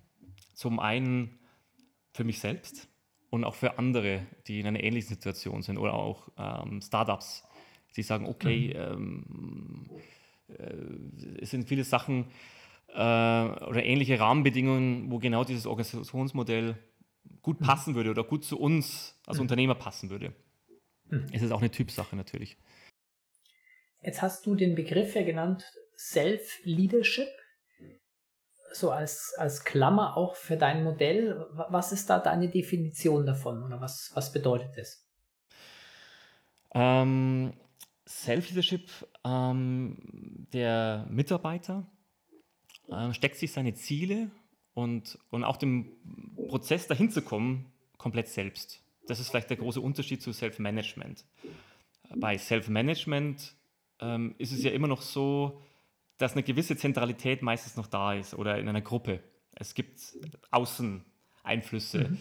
[0.54, 1.40] Zum einen
[2.12, 2.90] für mich selbst
[3.30, 7.46] und auch für andere, die in einer ähnlichen Situation sind oder auch ähm, Startups,
[7.96, 9.26] die sagen, okay, mhm.
[9.40, 9.90] ähm,
[10.50, 12.26] äh, es sind viele Sachen
[12.90, 16.78] äh, oder ähnliche Rahmenbedingungen, wo genau dieses Organisationsmodell
[17.42, 17.66] gut mhm.
[17.66, 19.44] passen würde oder gut zu uns als mhm.
[19.44, 20.34] Unternehmer passen würde.
[21.32, 22.58] Es ist auch eine Typsache natürlich.
[24.02, 25.64] Jetzt hast du den Begriff ja genannt
[25.98, 27.30] Self-Leadership,
[28.74, 31.46] so als, als Klammer auch für dein Modell.
[31.52, 35.08] Was ist da deine Definition davon oder was, was bedeutet es?
[36.74, 37.54] Ähm,
[38.08, 38.90] Self-Leadership,
[39.24, 39.98] ähm,
[40.54, 41.86] der Mitarbeiter
[42.90, 44.32] äh, steckt sich seine Ziele
[44.74, 45.92] und, und auch den
[46.48, 48.82] Prozess dahin zu kommen komplett selbst.
[49.08, 51.26] Das ist vielleicht der große Unterschied zu Self-Management.
[52.16, 53.56] Bei Self-Management
[54.02, 55.62] ähm, ist es ja immer noch so,
[56.18, 59.22] dass eine gewisse Zentralität meistens noch da ist oder in einer Gruppe.
[59.56, 60.00] Es gibt
[60.52, 62.10] Außeneinflüsse.
[62.10, 62.18] Mhm.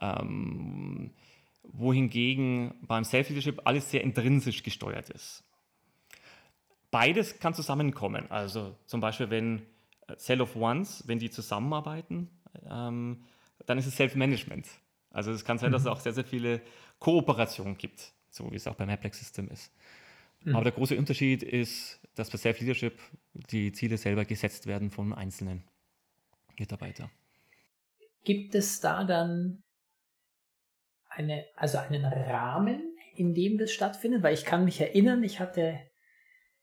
[0.00, 1.10] Ähm,
[1.72, 5.44] wohingegen beim Self-Leadership alles sehr intrinsisch gesteuert ist.
[6.90, 8.30] Beides kann zusammenkommen.
[8.30, 9.62] Also zum Beispiel, wenn
[10.16, 12.30] Cell of Ones, wenn die zusammenarbeiten,
[12.68, 13.24] ähm,
[13.66, 14.66] dann ist es Self-Management.
[15.10, 15.92] Also es kann sein, dass es mhm.
[15.92, 16.62] auch sehr, sehr viele
[16.98, 19.72] Kooperationen gibt, so wie es auch beim Applex System ist.
[20.44, 20.54] Mhm.
[20.54, 22.98] Aber der große Unterschied ist, dass bei Self-Leadership
[23.34, 25.64] die Ziele selber gesetzt werden von einzelnen
[26.58, 27.10] Mitarbeitern.
[28.24, 29.62] Gibt es da dann
[31.08, 34.22] eine, also einen Rahmen, in dem das stattfindet?
[34.22, 35.80] Weil ich kann mich erinnern, ich hatte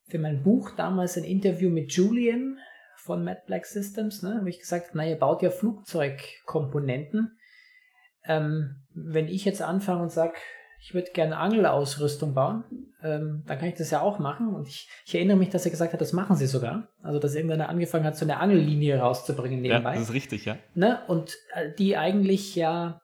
[0.08, 2.60] für mein Buch damals ein Interview mit Julian
[2.98, 7.38] von Mad Black Systems, ne, habe ich gesagt, na, ihr baut ja Flugzeugkomponenten.
[8.24, 10.34] Ähm, wenn ich jetzt anfange und sage,
[10.82, 12.64] ich würde gerne Angelausrüstung bauen,
[13.02, 14.54] ähm, dann kann ich das ja auch machen.
[14.54, 16.90] Und ich, ich, erinnere mich, dass er gesagt hat, das machen sie sogar.
[17.02, 19.94] Also, dass irgendeiner angefangen hat, so eine Angellinie rauszubringen nebenbei.
[19.94, 20.58] Ja, das ist richtig, ja.
[20.74, 21.00] Ne?
[21.08, 23.02] Und äh, die eigentlich ja,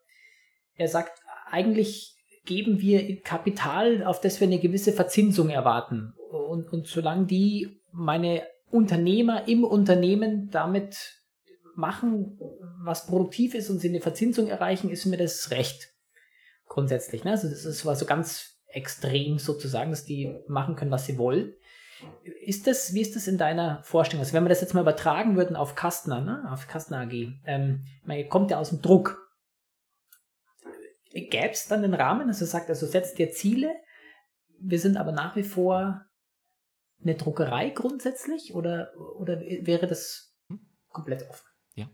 [0.75, 6.13] er sagt, eigentlich geben wir Kapital, auf das wir eine gewisse Verzinsung erwarten.
[6.31, 11.21] Und, und solange die meine Unternehmer im Unternehmen damit
[11.75, 12.39] machen,
[12.83, 15.90] was produktiv ist und sie eine Verzinsung erreichen, ist mir das recht
[16.71, 17.25] grundsätzlich.
[17.25, 17.31] Ne?
[17.31, 21.53] Also das ist war so ganz extrem sozusagen, dass die machen können, was sie wollen.
[22.23, 24.21] Ist das, wie ist das in deiner Vorstellung?
[24.21, 26.49] Also wenn wir das jetzt mal übertragen würden auf Kastner, ne?
[26.49, 27.11] auf Kastner AG,
[27.45, 29.17] ähm, man kommt ja aus dem Druck.
[31.11, 33.75] Gäbe es dann den Rahmen, also sagt, also setzt dir Ziele,
[34.57, 36.05] wir sind aber nach wie vor
[37.03, 40.33] eine Druckerei grundsätzlich oder, oder wäre das
[40.87, 41.45] komplett offen?
[41.75, 41.89] Ja,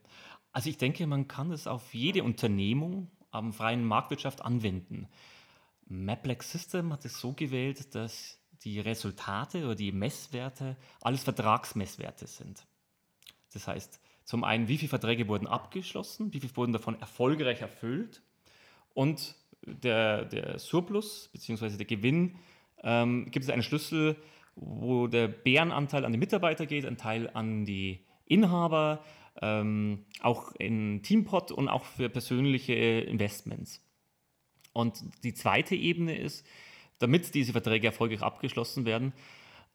[0.51, 5.07] also ich denke, man kann es auf jede Unternehmung am freien Marktwirtschaft anwenden.
[5.87, 12.65] Maplex System hat es so gewählt, dass die Resultate oder die Messwerte alles Vertragsmesswerte sind.
[13.53, 18.21] Das heißt, zum einen, wie viele Verträge wurden abgeschlossen, wie viele wurden davon erfolgreich erfüllt
[18.93, 19.35] und
[19.65, 21.77] der, der Surplus bzw.
[21.77, 22.37] der Gewinn
[22.83, 24.15] ähm, gibt es einen Schlüssel,
[24.55, 29.03] wo der Bärenanteil an die Mitarbeiter geht, ein Teil an die Inhaber,
[29.41, 33.81] ähm, auch in Teampot und auch für persönliche Investments.
[34.73, 36.45] Und die zweite Ebene ist,
[36.99, 39.13] damit diese Verträge erfolgreich abgeschlossen werden,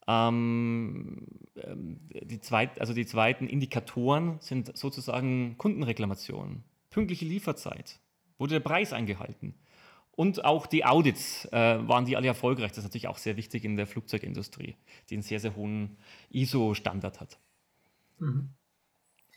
[0.07, 8.01] ähm, ähm, die, zweit, also die zweiten Indikatoren sind sozusagen Kundenreklamationen, pünktliche Lieferzeit,
[8.39, 9.55] wurde der Preis eingehalten.
[10.15, 12.71] Und auch die Audits äh, waren die alle erfolgreich.
[12.71, 14.77] Das ist natürlich auch sehr wichtig in der Flugzeugindustrie,
[15.09, 15.97] die einen sehr, sehr hohen
[16.31, 17.39] ISO-Standard hat.
[18.19, 18.51] Mhm.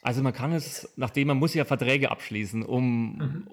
[0.05, 3.47] Also man kann es, nachdem man muss ja Verträge abschließen, um, mhm.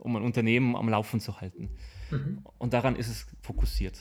[0.00, 1.70] um ein Unternehmen am Laufen zu halten.
[2.10, 2.44] Mhm.
[2.58, 4.00] Und daran ist es fokussiert.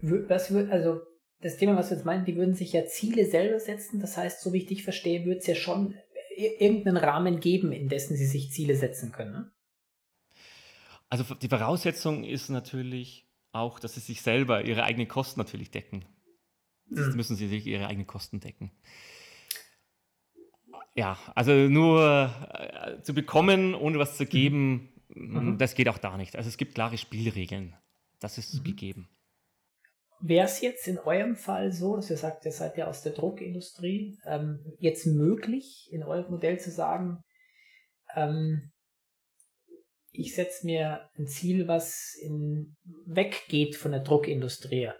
[0.00, 1.02] Was wird, also
[1.42, 4.00] das Thema, was wir jetzt meinen, die würden sich ja Ziele selber setzen.
[4.00, 5.94] Das heißt, so wie ich dich verstehe, würde es ja schon
[6.38, 9.32] irgendeinen Rahmen geben, in dessen sie sich Ziele setzen können.
[9.32, 9.52] Ne?
[11.10, 16.06] Also die Voraussetzung ist natürlich auch, dass sie sich selber ihre eigenen Kosten natürlich decken.
[16.90, 17.16] Mhm.
[17.16, 18.70] müssen sie sich ihre eigenen Kosten decken.
[20.94, 25.56] Ja, also nur äh, zu bekommen, ohne was zu geben, mhm.
[25.58, 26.36] das geht auch da nicht.
[26.36, 27.76] Also es gibt klare Spielregeln.
[28.18, 28.64] Das ist mhm.
[28.64, 29.08] gegeben.
[30.22, 33.12] Wäre es jetzt in eurem Fall so, dass ihr sagt, ihr seid ja aus der
[33.12, 37.22] Druckindustrie, ähm, jetzt möglich, in eurem Modell zu sagen,
[38.14, 38.70] ähm,
[40.12, 42.76] ich setze mir ein Ziel, was in,
[43.06, 44.90] weggeht von der Druckindustrie.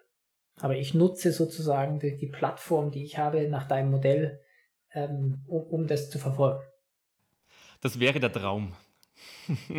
[0.60, 4.40] Aber ich nutze sozusagen die, die Plattform, die ich habe, nach deinem Modell,
[4.92, 6.62] ähm, um, um das zu verfolgen.
[7.80, 8.74] Das wäre der Traum.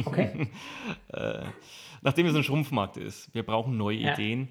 [0.06, 0.50] Okay.
[1.13, 1.44] äh,
[2.02, 4.13] nachdem es ein Schrumpfmarkt ist, wir brauchen neue ja.
[4.13, 4.50] Ideen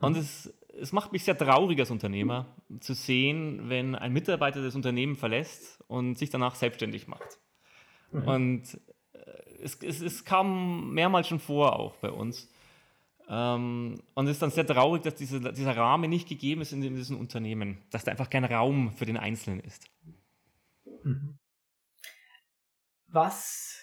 [0.00, 2.46] und es, es macht mich sehr traurig als Unternehmer
[2.80, 7.38] zu sehen, wenn ein Mitarbeiter das Unternehmen verlässt und sich danach selbstständig macht.
[8.12, 8.28] Mhm.
[8.28, 8.80] Und
[9.12, 9.18] äh,
[9.62, 12.50] es, es, es, kam mehrmals schon vor, auch bei uns.
[13.28, 16.82] Ähm, und es ist dann sehr traurig, dass diese, dieser Rahmen nicht gegeben ist in
[16.82, 19.88] diesem Unternehmen, dass da einfach kein Raum für den Einzelnen ist.
[21.02, 21.38] Mhm.
[23.06, 23.80] Was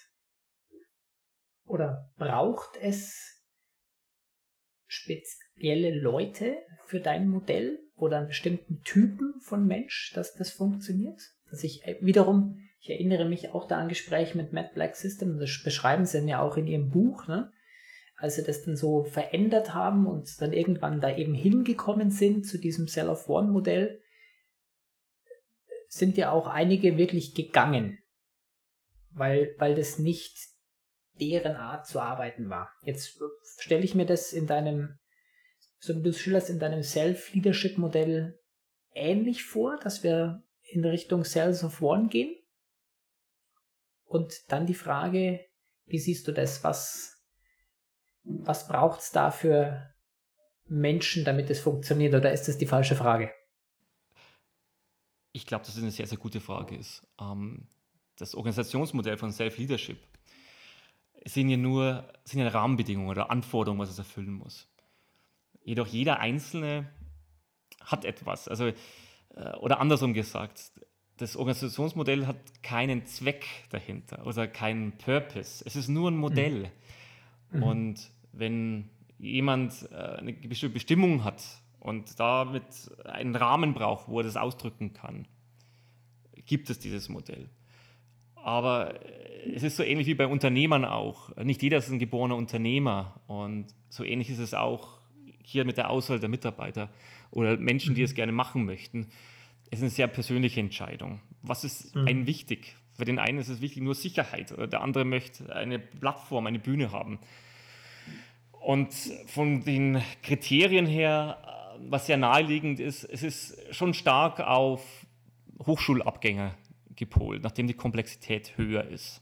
[1.66, 3.42] oder braucht es
[4.88, 11.22] spezielle Leute für dein Modell oder einen bestimmten Typen von Mensch, dass das funktioniert?
[11.50, 15.40] Dass ich äh, wiederum, ich erinnere mich auch da an Gespräche mit Matt Black System,
[15.40, 17.52] das beschreiben sie ja auch in ihrem Buch, ne?
[18.22, 22.60] Als sie das dann so verändert haben und dann irgendwann da eben hingekommen sind zu
[22.60, 24.00] diesem Cell-of-One-Modell,
[25.88, 27.98] sind ja auch einige wirklich gegangen,
[29.10, 30.38] weil, weil das nicht
[31.20, 32.72] deren Art zu arbeiten war.
[32.84, 33.20] Jetzt
[33.60, 35.00] stelle ich mir das in deinem,
[35.80, 38.40] so wie du schilderst, in deinem Self-Leadership-Modell
[38.94, 42.36] ähnlich vor, dass wir in Richtung Cells of One gehen.
[44.06, 45.44] Und dann die Frage,
[45.86, 46.64] wie siehst du das?
[46.64, 47.21] Was,
[48.24, 49.94] was braucht es da für
[50.68, 52.14] Menschen, damit es funktioniert?
[52.14, 53.32] Oder ist das die falsche Frage?
[55.34, 57.08] Ich glaube, dass es eine sehr, sehr gute Frage ist.
[57.20, 57.68] Ähm,
[58.18, 59.98] das Organisationsmodell von Self-Leadership
[61.26, 64.68] sind ja nur sind ja Rahmenbedingungen oder Anforderungen, was es erfüllen muss.
[65.64, 66.90] Jedoch jeder Einzelne
[67.80, 68.48] hat etwas.
[68.48, 68.74] Also, äh,
[69.60, 70.72] oder andersrum gesagt,
[71.18, 75.64] das Organisationsmodell hat keinen Zweck dahinter oder keinen Purpose.
[75.66, 76.64] Es ist nur ein Modell.
[76.64, 76.72] Mhm.
[77.60, 81.44] Und wenn jemand äh, eine bestimmte Bestimmung hat
[81.80, 82.64] und damit
[83.06, 85.28] einen Rahmen braucht, wo er das ausdrücken kann,
[86.46, 87.50] gibt es dieses Modell.
[88.36, 89.00] Aber
[89.54, 91.36] es ist so ähnlich wie bei Unternehmern auch.
[91.38, 93.22] Nicht jeder ist ein geborener Unternehmer.
[93.28, 95.00] Und so ähnlich ist es auch
[95.44, 96.90] hier mit der Auswahl der Mitarbeiter
[97.30, 98.16] oder Menschen, die es mhm.
[98.16, 99.08] gerne machen möchten.
[99.70, 101.22] Es ist eine sehr persönliche Entscheidung.
[101.42, 102.08] Was ist mhm.
[102.08, 102.76] einem wichtig?
[102.94, 106.60] Für den einen ist es wichtig nur Sicherheit oder der andere möchte eine Plattform, eine
[106.60, 107.20] Bühne haben.
[108.52, 108.94] Und
[109.28, 111.38] von den Kriterien her,
[111.90, 115.06] was sehr naheliegend ist, es ist schon stark auf
[115.66, 116.56] Hochschulabgänger
[116.96, 119.22] gepolt, nachdem die Komplexität höher ist.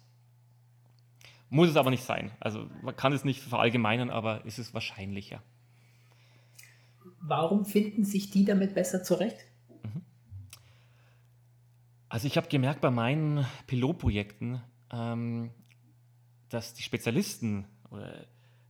[1.50, 2.32] Muss es aber nicht sein.
[2.40, 5.42] Also man kann es nicht verallgemeinern, aber ist es wahrscheinlicher.
[7.22, 9.46] Warum finden sich die damit besser zurecht?
[12.10, 12.14] Mhm.
[12.14, 15.52] Also ich habe gemerkt bei meinen Pilotprojekten, ähm,
[16.50, 18.26] dass die Spezialisten oder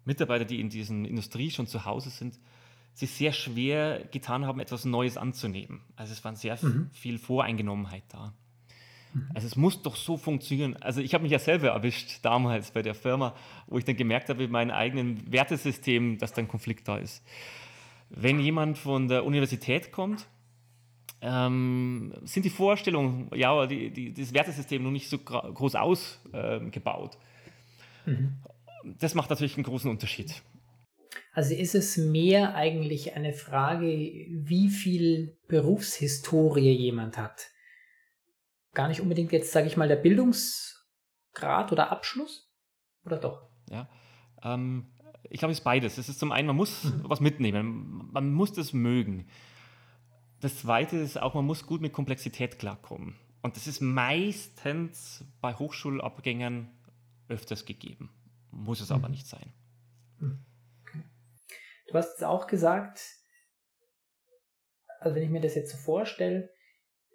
[0.06, 2.40] Mitarbeiter, die in dieser Industrie schon zu Hause sind,
[2.94, 5.82] sich sehr schwer getan haben, etwas Neues anzunehmen.
[5.96, 6.90] Also es war sehr mhm.
[6.92, 8.34] viel Voreingenommenheit da.
[9.34, 10.76] Also es muss doch so funktionieren.
[10.82, 13.36] Also ich habe mich ja selber erwischt damals bei der Firma,
[13.68, 17.24] wo ich dann gemerkt habe, in meinem eigenen Wertesystem, dass da ein Konflikt da ist.
[18.10, 20.28] Wenn jemand von der Universität kommt,
[21.22, 27.18] ähm, sind die Vorstellungen, ja, die, die, das Wertesystem noch nicht so groß ausgebaut.
[28.06, 28.38] Äh, mhm.
[29.00, 30.42] Das macht natürlich einen großen Unterschied.
[31.34, 37.50] Also ist es mehr eigentlich eine Frage, wie viel Berufshistorie jemand hat
[38.74, 42.50] gar nicht unbedingt jetzt, sage ich mal, der Bildungsgrad oder Abschluss?
[43.06, 43.50] Oder doch?
[43.70, 43.90] Ja,
[44.44, 44.92] ähm,
[45.30, 45.98] ich glaube, es ist beides.
[45.98, 47.04] Es ist zum einen, man muss mhm.
[47.04, 49.28] was mitnehmen, man muss das mögen.
[50.42, 53.16] Das zweite ist auch, man muss gut mit Komplexität klarkommen.
[53.42, 56.70] Und das ist meistens bei Hochschulabgängern
[57.28, 58.10] öfters gegeben.
[58.52, 58.96] Muss es mhm.
[58.96, 59.54] aber nicht sein.
[60.18, 61.04] Okay.
[61.88, 63.02] Du hast es auch gesagt,
[65.00, 66.50] also wenn ich mir das jetzt so vorstelle,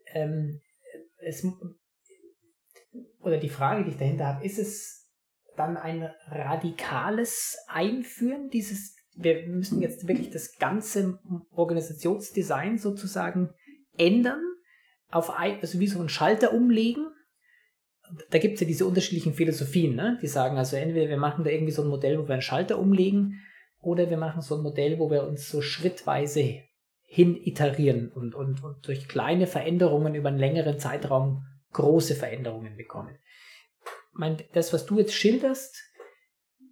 [0.06, 0.60] ähm,
[1.18, 1.46] es,
[3.20, 5.10] oder die Frage, die ich dahinter habe, ist es
[5.56, 11.18] dann ein radikales Einführen dieses, wir müssen jetzt wirklich das ganze
[11.52, 13.50] Organisationsdesign sozusagen
[13.96, 14.42] ändern,
[15.10, 17.06] auf ein, also wie so einen Schalter umlegen.
[18.30, 20.18] Da gibt es ja diese unterschiedlichen Philosophien, ne?
[20.20, 22.78] die sagen also entweder wir machen da irgendwie so ein Modell, wo wir einen Schalter
[22.78, 23.40] umlegen,
[23.80, 26.62] oder wir machen so ein Modell, wo wir uns so schrittweise
[27.02, 33.18] hin iterieren und, und, und durch kleine Veränderungen über einen längeren Zeitraum große Veränderungen bekommen.
[34.12, 35.76] Mein, das, was du jetzt schilderst,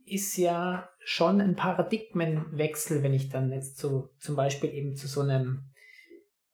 [0.07, 5.21] ist ja schon ein Paradigmenwechsel, wenn ich dann jetzt so zum Beispiel eben zu so
[5.21, 5.73] einem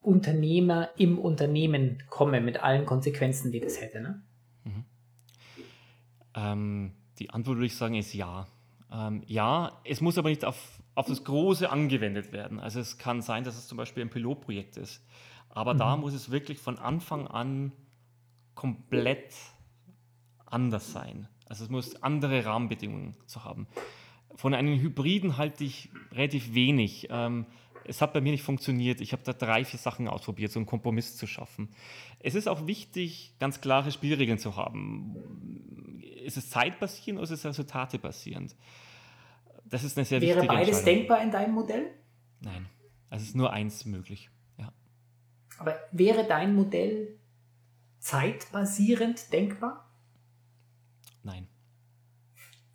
[0.00, 4.00] Unternehmer im Unternehmen komme, mit allen Konsequenzen, die das hätte.
[4.00, 4.22] Ne?
[4.64, 4.84] Mhm.
[6.34, 8.46] Ähm, die Antwort würde ich sagen ist ja.
[8.90, 12.58] Ähm, ja, es muss aber nicht auf, auf das Große angewendet werden.
[12.60, 15.04] Also es kann sein, dass es zum Beispiel ein Pilotprojekt ist.
[15.48, 15.78] Aber mhm.
[15.78, 17.72] da muss es wirklich von Anfang an
[18.54, 19.34] komplett
[20.46, 21.28] anders sein.
[21.48, 23.66] Also es muss andere Rahmenbedingungen zu haben.
[24.34, 27.08] Von einem Hybriden halte ich relativ wenig.
[27.10, 27.46] Ähm,
[27.84, 29.00] es hat bei mir nicht funktioniert.
[29.00, 31.70] Ich habe da drei, vier Sachen ausprobiert, so einen Kompromiss zu schaffen.
[32.20, 35.16] Es ist auch wichtig, ganz klare Spielregeln zu haben.
[36.22, 38.54] Ist es zeitbasierend oder ist es resultatebasierend?
[39.64, 40.98] Das ist eine sehr Wäre wichtige beides Entscheidung.
[40.98, 41.90] denkbar in deinem Modell?
[42.40, 42.66] Nein,
[43.08, 44.30] also es ist nur eins möglich.
[44.58, 44.72] Ja.
[45.58, 47.18] Aber wäre dein Modell
[47.98, 49.87] zeitbasierend denkbar?
[51.22, 51.46] Nein.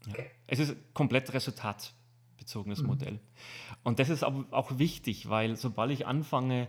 [0.05, 0.13] Ja.
[0.13, 0.31] Okay.
[0.47, 2.87] Es ist komplett resultatbezogenes Mhm.
[2.87, 3.19] Modell.
[3.83, 6.67] Und das ist auch, auch wichtig, weil sobald ich anfange,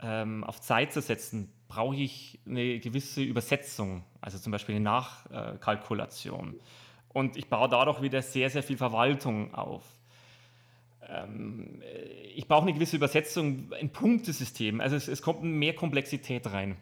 [0.00, 6.58] ähm, auf Zeit zu setzen, brauche ich eine gewisse Übersetzung, also zum Beispiel eine Nachkalkulation.
[7.08, 9.84] Und ich baue dadurch wieder sehr, sehr viel Verwaltung auf.
[11.02, 11.82] Ähm,
[12.34, 14.80] ich brauche eine gewisse Übersetzung, ein Punktesystem.
[14.80, 16.76] Also es, es kommt mehr Komplexität rein.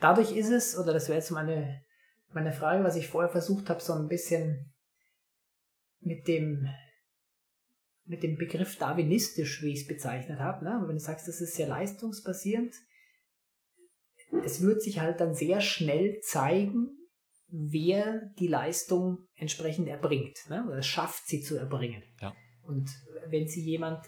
[0.00, 1.82] Dadurch ist es, oder das wäre jetzt meine,
[2.34, 4.72] meine Frage, was ich vorher versucht habe, so ein bisschen
[6.00, 6.68] mit dem,
[8.04, 10.64] mit dem Begriff darwinistisch, wie ich es bezeichnet habe.
[10.64, 10.82] Ne?
[10.86, 12.74] Wenn du sagst, das ist sehr leistungsbasierend,
[14.44, 16.90] es wird sich halt dann sehr schnell zeigen,
[17.48, 20.66] wer die Leistung entsprechend erbringt, ne?
[20.66, 22.02] oder schafft, sie zu erbringen.
[22.20, 22.34] Ja.
[22.62, 22.90] Und
[23.28, 24.04] wenn sie jemand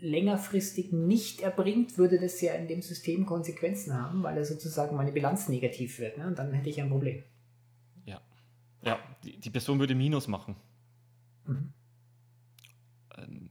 [0.00, 5.12] längerfristig nicht erbringt, würde das ja in dem System Konsequenzen haben, weil er sozusagen meine
[5.12, 6.18] Bilanz negativ wird.
[6.18, 6.26] Ne?
[6.26, 7.22] Und dann hätte ich ein Problem.
[8.04, 8.20] Ja,
[8.82, 10.56] ja die, die Person würde Minus machen.
[11.46, 11.72] Mhm.
[13.18, 13.50] Ähm,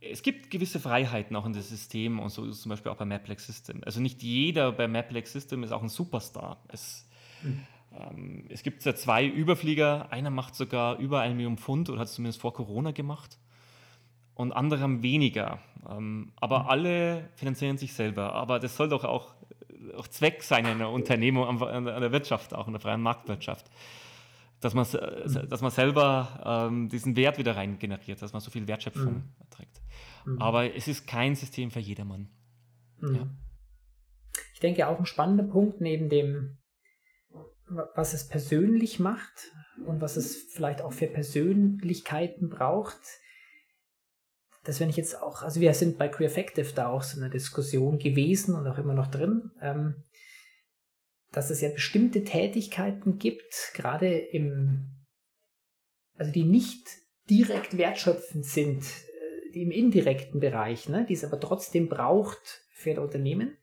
[0.00, 2.96] es gibt gewisse Freiheiten auch in das System und so ist es zum Beispiel auch
[2.96, 3.82] beim Maplex System.
[3.84, 6.62] Also nicht jeder beim Maplex System ist auch ein Superstar.
[6.68, 7.06] Es,
[7.42, 7.66] Mhm.
[7.98, 12.08] ähm, es gibt ja zwei Überflieger, einer macht sogar über ein Million Pfund oder hat
[12.08, 13.38] es zumindest vor Corona gemacht
[14.38, 15.58] und andere haben weniger.
[15.90, 16.68] Ähm, aber Mhm.
[16.68, 18.34] alle finanzieren sich selber.
[18.34, 19.34] Aber das soll doch auch,
[19.96, 23.68] auch Zweck sein in einer Unternehmung, an, der Wirtschaft, auch in der freien Marktwirtschaft.
[24.60, 25.48] Dass man, Mhm.
[25.48, 29.24] dass man selber ähm, diesen Wert wieder rein generiert, dass man so viel Wertschöpfung Mhm.
[29.40, 29.82] erträgt.
[30.24, 30.40] Mhm.
[30.40, 32.28] Aber es ist kein System für jedermann.
[33.00, 33.14] Mhm.
[33.16, 33.26] Ja.
[34.54, 36.58] Ich denke auch ein spannender Punkt neben dem,
[37.96, 39.52] was es persönlich macht
[39.84, 43.00] und was es vielleicht auch für Persönlichkeiten braucht,
[44.68, 47.30] dass wenn ich jetzt auch, also wir sind bei Queer Effective da auch so eine
[47.30, 50.04] Diskussion gewesen und auch immer noch drin, ähm,
[51.32, 55.06] dass es ja bestimmte Tätigkeiten gibt, gerade im,
[56.18, 56.86] also die nicht
[57.30, 62.90] direkt wertschöpfend sind, äh, die im indirekten Bereich, ne, die es aber trotzdem braucht für
[62.90, 63.56] ein Unternehmen,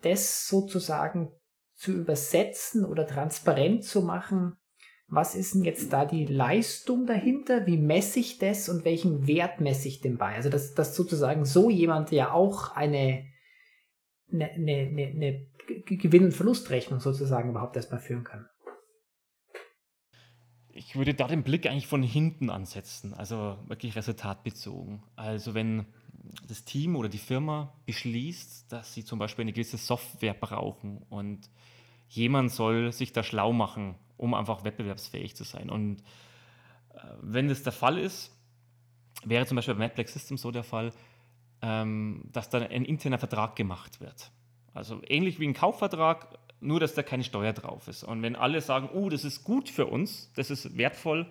[0.00, 1.32] das sozusagen
[1.74, 4.56] zu übersetzen oder transparent zu machen,
[5.06, 9.60] was ist denn jetzt da die Leistung dahinter, wie messe ich das und welchen Wert
[9.60, 10.34] messe ich dem bei?
[10.34, 13.26] Also dass, dass sozusagen so jemand ja auch eine,
[14.32, 15.46] eine, eine, eine
[15.86, 18.48] Gewinn- und Verlustrechnung sozusagen überhaupt erstmal führen kann.
[20.76, 25.04] Ich würde da den Blick eigentlich von hinten ansetzen, also wirklich resultatbezogen.
[25.14, 25.86] Also wenn
[26.48, 31.48] das Team oder die Firma beschließt, dass sie zum Beispiel eine gewisse Software brauchen und
[32.08, 35.70] jemand soll sich da schlau machen, um einfach wettbewerbsfähig zu sein.
[35.70, 36.00] Und
[36.94, 38.32] äh, wenn das der Fall ist,
[39.24, 40.92] wäre zum Beispiel bei MadBlack Systems so der Fall,
[41.62, 44.30] ähm, dass dann ein interner Vertrag gemacht wird.
[44.74, 48.02] Also ähnlich wie ein Kaufvertrag, nur dass da keine Steuer drauf ist.
[48.02, 51.30] Und wenn alle sagen, oh, das ist gut für uns, das ist wertvoll,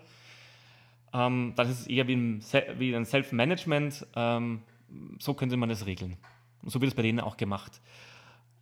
[1.14, 2.44] ähm, dann ist es eher wie ein,
[2.78, 4.08] wie ein Self-Management.
[4.16, 4.64] Ähm,
[5.20, 6.18] so könnte man das regeln.
[6.62, 7.82] Und so wird es bei denen auch gemacht.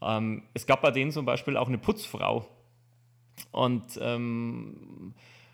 [0.02, 2.48] Ähm, es gab bei denen zum Beispiel auch eine Putzfrau.
[3.52, 5.14] Und ähm,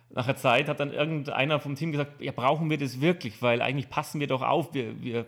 [0.10, 3.42] nach der Zeit hat dann irgendeiner vom Team gesagt, ja, brauchen wir das wirklich?
[3.42, 5.26] Weil eigentlich passen wir doch auf, wir, wir,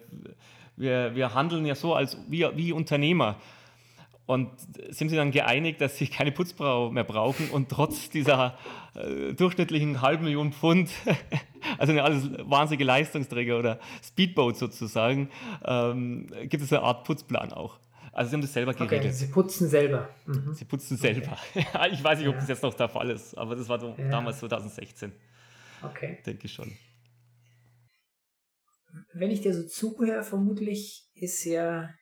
[0.76, 3.36] wir, wir handeln ja so als wie, wie Unternehmer.
[4.26, 4.50] Und
[4.90, 8.56] sind sie dann geeinigt, dass sie keine Putzfrau mehr brauchen und trotz dieser
[8.94, 10.92] äh, durchschnittlichen halben Million Pfund,
[11.80, 15.30] also eine alles wahnsinnige Leistungsträger oder Speedboat sozusagen,
[15.66, 17.80] ähm, gibt es eine Art Putzplan auch.
[18.12, 19.02] Also sie haben das selber geregelt.
[19.02, 20.10] Okay, sie putzen selber.
[20.26, 20.54] Mhm.
[20.54, 21.38] Sie putzen selber.
[21.54, 21.66] Okay.
[21.92, 22.40] ich weiß nicht, ob ja.
[22.40, 24.10] das jetzt noch der Fall ist, aber das war ja.
[24.10, 25.14] damals 2016.
[25.82, 26.20] Okay.
[26.26, 26.72] Denke ich schon.
[29.14, 31.94] Wenn ich dir so zuhöre, vermutlich ist ja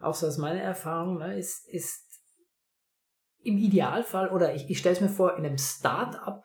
[0.00, 2.06] auch so aus meiner Erfahrung, ne, ist, ist
[3.42, 6.44] im Idealfall, oder ich, ich stelle es mir vor, in einem Start-up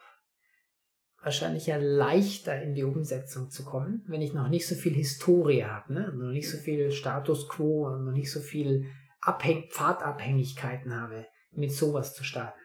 [1.25, 5.63] wahrscheinlich ja leichter in die Umsetzung zu kommen, wenn ich noch nicht so viel Historie
[5.63, 6.13] habe, ne?
[6.13, 8.85] noch nicht so viel Status Quo und noch nicht so viel
[9.21, 12.59] Abhäng Pfadabhängigkeiten habe, mit sowas zu starten.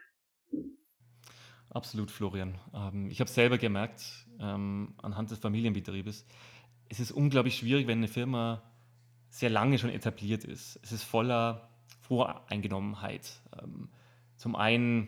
[1.71, 2.59] Absolut, Florian.
[2.73, 6.27] Ähm, ich habe selber gemerkt, ähm, anhand des Familienbetriebes,
[6.89, 8.61] es ist unglaublich schwierig, wenn eine Firma
[9.29, 10.79] sehr lange schon etabliert ist.
[10.83, 13.41] Es ist voller Voreingenommenheit.
[13.59, 13.89] Ähm,
[14.35, 15.07] zum einen,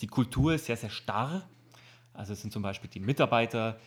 [0.00, 1.48] die Kultur ist sehr, sehr starr.
[2.14, 3.78] Also es sind zum Beispiel die Mitarbeiter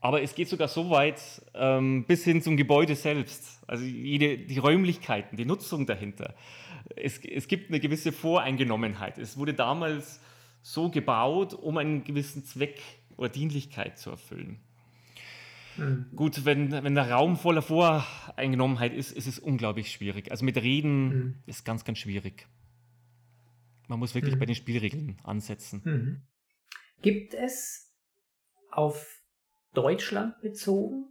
[0.00, 1.20] Aber es geht sogar so weit
[1.54, 3.62] ähm, bis hin zum Gebäude selbst.
[3.66, 6.34] Also jede, die Räumlichkeiten, die Nutzung dahinter.
[6.94, 9.18] Es, es gibt eine gewisse Voreingenommenheit.
[9.18, 10.20] Es wurde damals
[10.62, 12.80] so gebaut, um einen gewissen Zweck
[13.16, 14.60] oder Dienlichkeit zu erfüllen.
[15.76, 16.06] Mhm.
[16.14, 20.30] Gut, wenn, wenn der Raum voller Voreingenommenheit ist, ist es unglaublich schwierig.
[20.30, 21.34] Also mit Reden mhm.
[21.46, 22.46] ist ganz, ganz schwierig.
[23.88, 24.38] Man muss wirklich mhm.
[24.38, 25.82] bei den Spielregeln ansetzen.
[25.84, 26.20] Mhm.
[27.00, 27.94] Gibt es
[28.70, 29.20] auf
[29.74, 31.06] Deutschland bezogen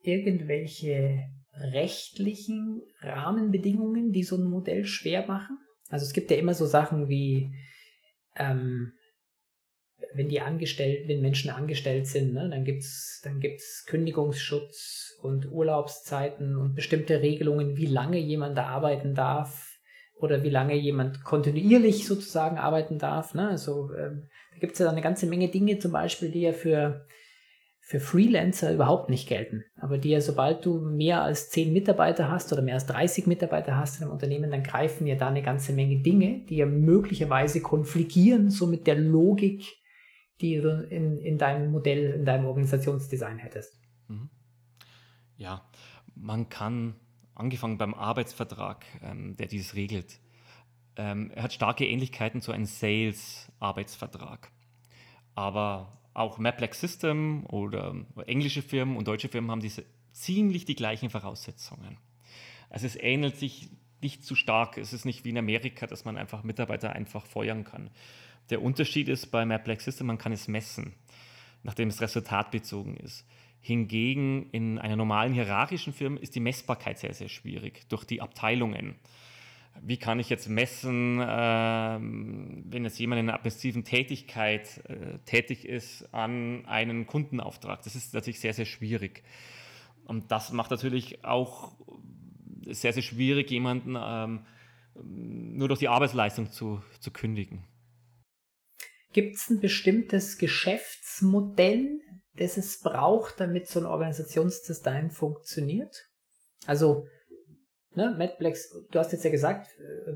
[0.00, 1.22] irgendwelche
[1.54, 5.58] rechtlichen Rahmenbedingungen, die so ein Modell schwer machen?
[5.88, 7.54] Also es gibt ja immer so Sachen wie,
[8.36, 8.92] ähm,
[10.12, 16.56] wenn die angestellt, wenn Menschen angestellt sind, ne, dann gibt's dann gibt's Kündigungsschutz und Urlaubszeiten
[16.56, 19.73] und bestimmte Regelungen, wie lange jemand da arbeiten darf
[20.16, 23.34] oder wie lange jemand kontinuierlich sozusagen arbeiten darf.
[23.34, 23.48] Ne?
[23.48, 27.06] Also ähm, da gibt es ja eine ganze Menge Dinge zum Beispiel, die ja für,
[27.80, 29.64] für Freelancer überhaupt nicht gelten.
[29.76, 33.76] Aber die ja, sobald du mehr als 10 Mitarbeiter hast oder mehr als 30 Mitarbeiter
[33.76, 37.60] hast in einem Unternehmen, dann greifen ja da eine ganze Menge Dinge, die ja möglicherweise
[37.60, 39.64] konfligieren, so mit der Logik,
[40.40, 43.78] die du in, in deinem Modell, in deinem Organisationsdesign hättest.
[44.08, 44.30] Mhm.
[45.36, 45.68] Ja,
[46.14, 46.94] man kann
[47.34, 50.20] angefangen beim Arbeitsvertrag, ähm, der dieses regelt.
[50.96, 54.50] Ähm, er hat starke Ähnlichkeiten zu einem Sales-Arbeitsvertrag.
[55.34, 57.94] Aber auch Maplex System oder
[58.26, 61.98] englische Firmen und deutsche Firmen haben diese ziemlich die gleichen Voraussetzungen.
[62.70, 63.68] Also es ähnelt sich
[64.00, 64.78] nicht zu stark.
[64.78, 67.90] Es ist nicht wie in Amerika, dass man einfach Mitarbeiter einfach feuern kann.
[68.50, 70.94] Der Unterschied ist bei Maplex System, man kann es messen,
[71.62, 73.26] nachdem es resultatbezogen ist.
[73.66, 78.96] Hingegen in einer normalen hierarchischen Firma ist die Messbarkeit sehr, sehr schwierig durch die Abteilungen.
[79.80, 85.64] Wie kann ich jetzt messen, äh, wenn jetzt jemand in einer administrativen Tätigkeit äh, tätig
[85.64, 87.80] ist an einen Kundenauftrag?
[87.84, 89.22] Das ist natürlich sehr, sehr schwierig.
[90.04, 91.72] Und das macht natürlich auch
[92.66, 94.44] sehr, sehr schwierig, jemanden ähm,
[95.02, 97.64] nur durch die Arbeitsleistung zu, zu kündigen.
[99.14, 102.02] Gibt es ein bestimmtes Geschäftsmodell,
[102.36, 106.08] das es braucht, damit so ein Organisationsdesign funktioniert?
[106.66, 107.06] Also,
[107.94, 110.12] ne, MadBlacks, du hast jetzt ja gesagt, äh,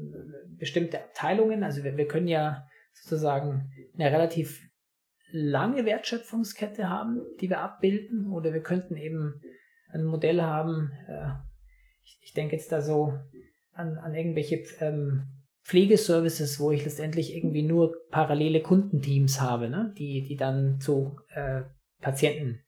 [0.56, 4.60] bestimmte Abteilungen, also wir, wir können ja sozusagen eine relativ
[5.30, 9.40] lange Wertschöpfungskette haben, die wir abbilden, oder wir könnten eben
[9.92, 11.30] ein Modell haben, äh,
[12.02, 13.18] ich, ich denke jetzt da so
[13.72, 15.26] an, an irgendwelche ähm,
[15.64, 19.92] Pflegeservices, wo ich letztendlich irgendwie nur parallele Kundenteams habe, ne?
[19.98, 21.62] die, die dann zu äh,
[22.00, 22.62] Patienten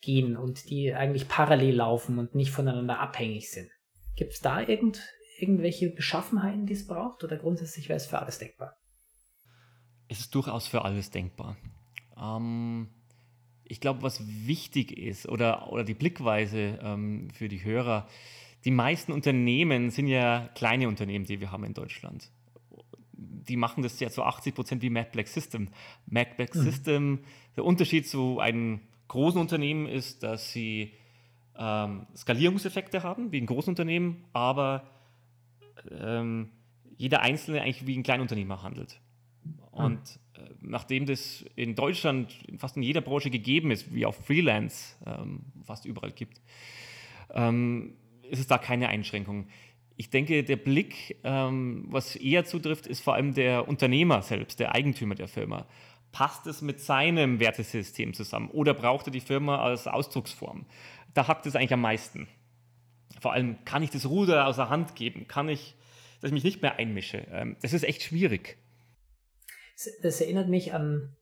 [0.00, 3.70] gehen und die eigentlich parallel laufen und nicht voneinander abhängig sind.
[4.14, 5.02] Gibt es da irgend,
[5.38, 8.76] irgendwelche Beschaffenheiten, die es braucht oder grundsätzlich wäre es für alles denkbar?
[10.08, 11.56] Es ist durchaus für alles denkbar.
[12.16, 12.88] Ähm,
[13.64, 18.08] ich glaube, was wichtig ist oder, oder die Blickweise ähm, für die Hörer,
[18.64, 22.30] die meisten Unternehmen sind ja kleine Unternehmen, die wir haben in Deutschland.
[23.16, 25.68] Die machen das ja zu 80 Prozent wie MacBlack System.
[26.06, 26.60] MacBlack mhm.
[26.60, 27.18] System
[27.56, 30.92] der Unterschied zu einem großen Unternehmen ist, dass sie
[31.58, 34.84] ähm, Skalierungseffekte haben, wie ein Großunternehmen, aber
[35.90, 36.50] ähm,
[36.96, 39.00] jeder Einzelne eigentlich wie ein Kleinunternehmer handelt.
[39.70, 44.96] Und äh, nachdem das in Deutschland fast in jeder Branche gegeben ist, wie auch Freelance
[45.06, 46.40] ähm, fast überall gibt,
[47.30, 49.48] ähm, ist es da keine Einschränkung.
[49.96, 54.74] Ich denke, der Blick, ähm, was eher zutrifft, ist vor allem der Unternehmer selbst, der
[54.74, 55.66] Eigentümer der Firma
[56.16, 60.64] passt es mit seinem Wertesystem zusammen oder braucht er die Firma als Ausdrucksform?
[61.12, 62.26] Da hackt es eigentlich am meisten.
[63.20, 65.28] Vor allem, kann ich das Ruder außer Hand geben?
[65.28, 65.74] Kann ich,
[66.22, 67.18] dass ich mich nicht mehr einmische?
[67.30, 68.56] Ähm, das ist echt schwierig.
[70.02, 71.14] Das erinnert mich an,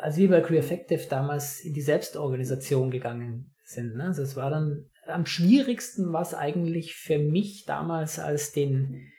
[0.00, 3.94] als wir bei Crew Effective damals in die Selbstorganisation gegangen sind.
[3.94, 4.06] Ne?
[4.06, 9.12] Also es war dann am schwierigsten, was eigentlich für mich damals als den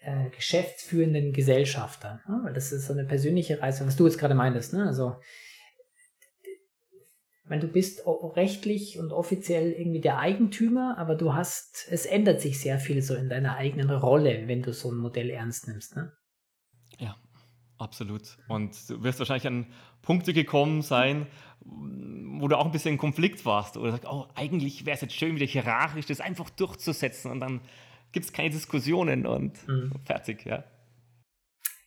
[0.00, 2.20] äh, geschäftsführenden Gesellschafter.
[2.28, 2.40] Ne?
[2.44, 4.72] Weil das ist so eine persönliche Reise, was du jetzt gerade meintest.
[4.72, 4.86] Ne?
[4.86, 5.16] Also,
[7.46, 12.58] weil du bist rechtlich und offiziell irgendwie der Eigentümer, aber du hast, es ändert sich
[12.58, 15.94] sehr viel so in deiner eigenen Rolle, wenn du so ein Modell ernst nimmst.
[15.96, 16.12] Ne?
[16.98, 17.16] Ja,
[17.84, 18.36] absolut.
[18.48, 19.66] Und du wirst wahrscheinlich an
[20.02, 21.26] Punkte gekommen sein,
[21.60, 25.14] wo du auch ein bisschen in Konflikt warst oder sagst, oh, eigentlich wäre es jetzt
[25.14, 27.60] schön, wieder hierarchisch das einfach durchzusetzen und dann
[28.12, 29.92] gibt es keine Diskussionen und mhm.
[30.04, 30.64] fertig, ja.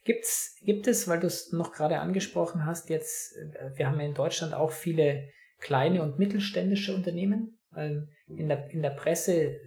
[0.03, 4.05] Gibt's, gibt es, weil du es noch gerade angesprochen hast, jetzt, äh, wir haben ja
[4.05, 5.29] in Deutschland auch viele
[5.59, 7.59] kleine und mittelständische Unternehmen.
[7.75, 9.59] In der, in der Presse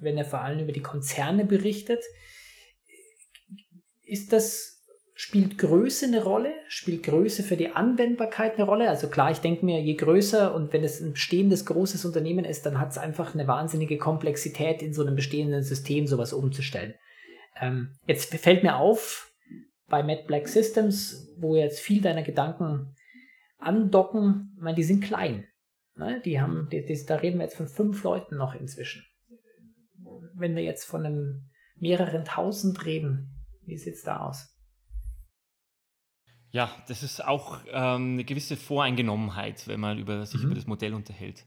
[0.00, 2.02] werden ja vor allem über die Konzerne berichtet.
[4.02, 4.77] Ist das,
[5.20, 6.54] spielt Größe eine Rolle?
[6.68, 8.88] Spielt Größe für die Anwendbarkeit eine Rolle?
[8.88, 12.64] Also klar, ich denke mir, je größer und wenn es ein bestehendes großes Unternehmen ist,
[12.64, 16.94] dann hat es einfach eine wahnsinnige Komplexität, in so einem bestehenden System sowas umzustellen.
[17.60, 19.34] Ähm, jetzt fällt mir auf,
[19.88, 22.94] bei Matt Black Systems, wo jetzt viel deiner Gedanken
[23.58, 25.48] andocken, ich meine, die sind klein.
[25.96, 26.22] Ne?
[26.24, 29.04] Die haben, die, die, da reden wir jetzt von fünf Leuten noch inzwischen.
[30.36, 34.54] Wenn wir jetzt von einem mehreren tausend reden, wie sieht es da aus?
[36.50, 40.46] Ja, das ist auch ähm, eine gewisse Voreingenommenheit, wenn man über, sich mhm.
[40.46, 41.44] über das Modell unterhält.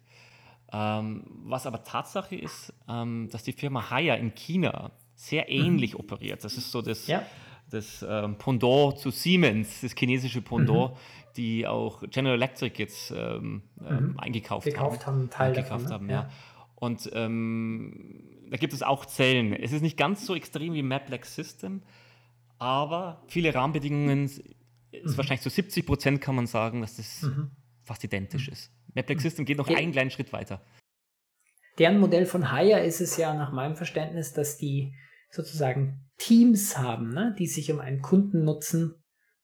[0.72, 5.66] Ähm, was aber Tatsache ist, ähm, dass die Firma Haier in China sehr mhm.
[5.66, 6.02] ähnlich mhm.
[6.02, 6.44] operiert.
[6.44, 7.24] Das ist so das, ja.
[7.70, 10.98] das ähm, Pendant zu Siemens, das chinesische Pendant, mhm.
[11.36, 14.20] die auch General Electric jetzt ähm, ähm, mhm.
[14.20, 15.22] eingekauft Gekauft haben.
[15.22, 15.90] haben Teil davon, ne?
[15.90, 16.16] haben, ja.
[16.22, 16.30] ja.
[16.76, 19.54] Und da gibt es auch Zellen.
[19.54, 21.84] Es ist nicht ganz so extrem wie MapLax System,
[22.58, 24.32] aber viele Rahmenbedingungen
[24.92, 25.18] ist mhm.
[25.18, 27.52] wahrscheinlich zu so 70 Prozent kann man sagen, dass das mhm.
[27.84, 28.54] fast identisch mhm.
[28.54, 28.72] ist.
[28.94, 30.62] Maplex System geht noch einen kleinen Schritt weiter.
[31.78, 34.94] Deren Modell von Hire ist es ja nach meinem Verständnis, dass die
[35.30, 38.96] sozusagen Teams haben, ne, die sich um einen Kundennutzen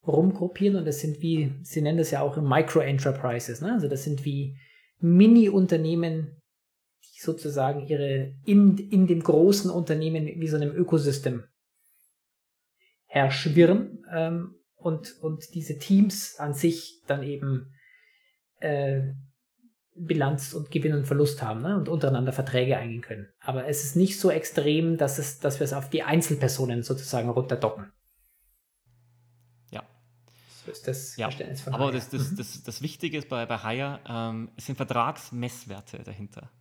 [0.05, 3.73] rumgruppieren und das sind wie, sie nennen das ja auch Micro-Enterprises, ne?
[3.73, 4.57] also das sind wie
[4.99, 6.41] Mini-Unternehmen,
[7.03, 11.43] die sozusagen ihre in, in dem großen Unternehmen wie so einem Ökosystem
[13.05, 17.73] herschwirren ähm, und, und diese Teams an sich dann eben
[18.59, 19.01] äh,
[19.95, 21.75] Bilanz und Gewinn und Verlust haben ne?
[21.75, 23.27] und untereinander Verträge eingehen können.
[23.39, 27.29] Aber es ist nicht so extrem, dass, es, dass wir es auf die Einzelpersonen sozusagen
[27.29, 27.91] runterdocken.
[29.71, 29.83] Ja.
[30.65, 31.27] So ist das ja.
[31.27, 32.35] Verständnis von Aber das, das, mhm.
[32.37, 36.51] das, das, Wichtige ist bei, bei Hire, ähm, es sind Vertragsmesswerte dahinter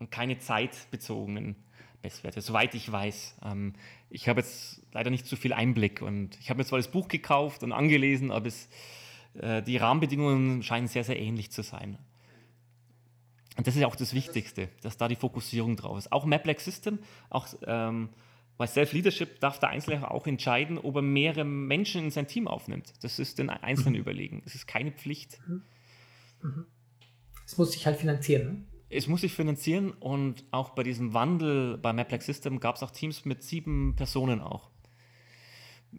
[0.00, 1.67] und keine zeitbezogenen
[2.02, 3.36] Messwerte, soweit ich weiß.
[3.44, 3.74] Ähm,
[4.10, 7.08] ich habe jetzt leider nicht so viel Einblick und ich habe mir zwar das Buch
[7.08, 8.68] gekauft und angelesen, aber es,
[9.34, 11.98] äh, die Rahmenbedingungen scheinen sehr, sehr ähnlich zu sein.
[13.56, 16.12] Und das ist auch das Wichtigste, dass da die Fokussierung drauf ist.
[16.12, 18.10] Auch MapLack System, auch ähm,
[18.56, 22.92] bei Self-Leadership darf der Einzelne auch entscheiden, ob er mehrere Menschen in sein Team aufnimmt.
[23.02, 24.00] Das ist den Einzelnen mhm.
[24.00, 24.42] überlegen.
[24.44, 25.40] Das ist keine Pflicht.
[25.46, 25.62] Mhm.
[26.42, 26.66] Mhm.
[27.46, 28.44] Es muss sich halt finanzieren.
[28.44, 28.64] Ne?
[28.90, 32.90] Es muss sich finanzieren und auch bei diesem Wandel bei Maplex System gab es auch
[32.90, 34.70] Teams mit sieben Personen auch.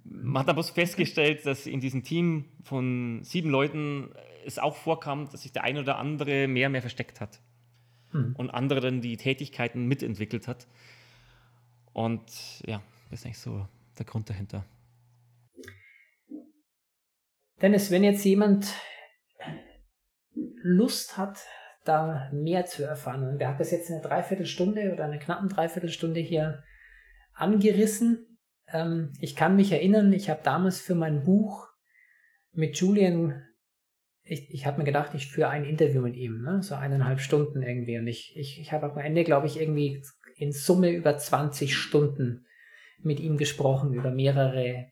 [0.03, 4.11] Man hat aber festgestellt, dass in diesem Team von sieben Leuten
[4.45, 7.39] es auch vorkam, dass sich der eine oder andere mehr und mehr versteckt hat
[8.11, 8.35] mhm.
[8.37, 10.67] und andere dann die Tätigkeiten mitentwickelt hat.
[11.93, 12.23] Und
[12.65, 13.67] ja, das ist eigentlich so
[13.97, 14.65] der Grund dahinter.
[17.61, 18.73] Dennis, wenn jetzt jemand
[20.61, 21.39] Lust hat,
[21.85, 23.27] da mehr zu erfahren.
[23.27, 26.63] Und wir haben das jetzt eine Dreiviertelstunde oder eine knappen Dreiviertelstunde hier
[27.33, 28.37] angerissen.
[28.67, 31.67] Ähm, ich kann mich erinnern, ich habe damals für mein Buch
[32.51, 33.43] mit Julian,
[34.23, 36.61] ich, ich habe mir gedacht, ich führe ein Interview mit ihm, ne?
[36.61, 37.97] so eineinhalb Stunden irgendwie.
[37.97, 40.03] Und ich, ich, ich habe am Ende, glaube ich, irgendwie
[40.35, 42.45] in Summe über 20 Stunden
[43.01, 44.91] mit ihm gesprochen, über mehrere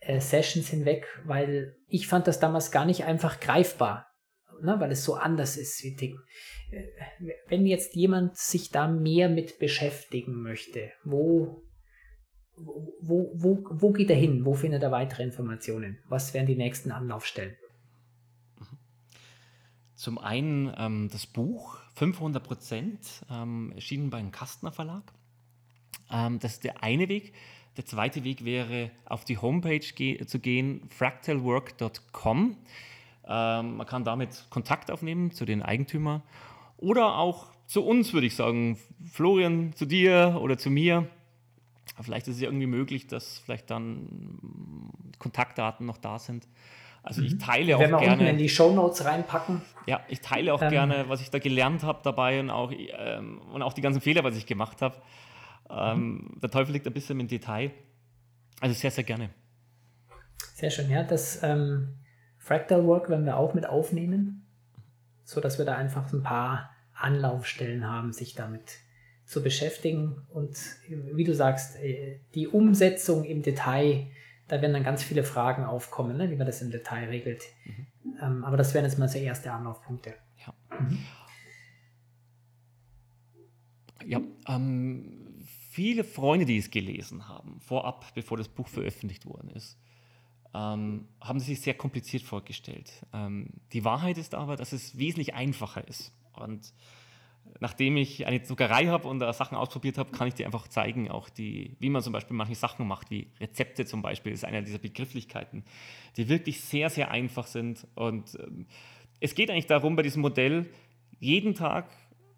[0.00, 4.09] äh, Sessions hinweg, weil ich fand das damals gar nicht einfach greifbar
[4.62, 6.18] ne, weil es so anders ist wie Ding.
[6.70, 6.84] Äh,
[7.48, 11.62] wenn jetzt jemand sich da mehr mit beschäftigen möchte, wo,
[12.56, 14.44] wo, wo, wo geht er hin?
[14.44, 15.98] Wo findet er weitere Informationen?
[16.08, 17.56] Was wären die nächsten Anlaufstellen?
[19.94, 25.12] Zum einen ähm, das Buch 500 Prozent, ähm, erschienen beim Kastner Verlag.
[26.10, 27.34] Ähm, das ist der eine Weg.
[27.76, 32.56] Der zweite Weg wäre, auf die Homepage ge zu gehen, fractalwork.com.
[33.32, 36.22] Ähm, man kann damit Kontakt aufnehmen zu den Eigentümern
[36.76, 38.76] oder auch zu uns, würde ich sagen.
[39.12, 41.06] Florian, zu dir oder zu mir.
[42.00, 46.48] Vielleicht ist es ja irgendwie möglich, dass vielleicht dann Kontaktdaten noch da sind.
[47.02, 47.38] Also ich mhm.
[47.38, 48.12] teile auch Wenn wir gerne.
[48.14, 49.62] Unten in die Show Notes reinpacken.
[49.86, 50.70] Ja, ich teile auch ähm.
[50.70, 54.24] gerne, was ich da gelernt habe dabei und auch, ähm, und auch die ganzen Fehler,
[54.24, 54.96] was ich gemacht habe.
[55.70, 56.40] Ähm, mhm.
[56.40, 57.70] Der Teufel liegt ein bisschen im Detail.
[58.60, 59.30] Also sehr, sehr gerne.
[60.54, 61.04] Sehr schön, ja.
[61.04, 62.00] Das ähm,
[62.40, 64.46] Fractal Work werden wir auch mit aufnehmen,
[65.24, 68.78] so dass wir da einfach ein paar Anlaufstellen haben, sich damit
[69.26, 70.26] zu beschäftigen.
[70.30, 74.06] Und wie du sagst, äh, die Umsetzung im Detail,
[74.48, 77.42] da werden dann ganz viele Fragen aufkommen, ne, wie man das im Detail regelt.
[77.64, 77.86] Mhm.
[78.20, 80.14] Ähm, aber das wären jetzt mal so erste Anlaufpunkte.
[80.44, 80.54] Ja.
[80.80, 80.98] Mhm.
[84.06, 89.78] Ja, ähm, viele Freunde, die es gelesen haben, vorab, bevor das Buch veröffentlicht worden ist,
[90.54, 92.90] ähm, haben sich sehr kompliziert vorgestellt.
[93.12, 96.12] Ähm, die Wahrheit ist aber, dass es wesentlich einfacher ist.
[96.32, 96.72] Und
[97.60, 101.10] nachdem ich eine Zuckerei habe und da Sachen ausprobiert habe, kann ich dir einfach zeigen,
[101.10, 104.62] auch die, wie man zum Beispiel manche Sachen macht, wie Rezepte zum Beispiel, ist einer
[104.62, 105.64] dieser Begrifflichkeiten,
[106.16, 107.86] die wirklich sehr, sehr einfach sind.
[107.94, 108.66] Und ähm,
[109.20, 110.70] es geht eigentlich darum, bei diesem Modell
[111.18, 111.90] jeden Tag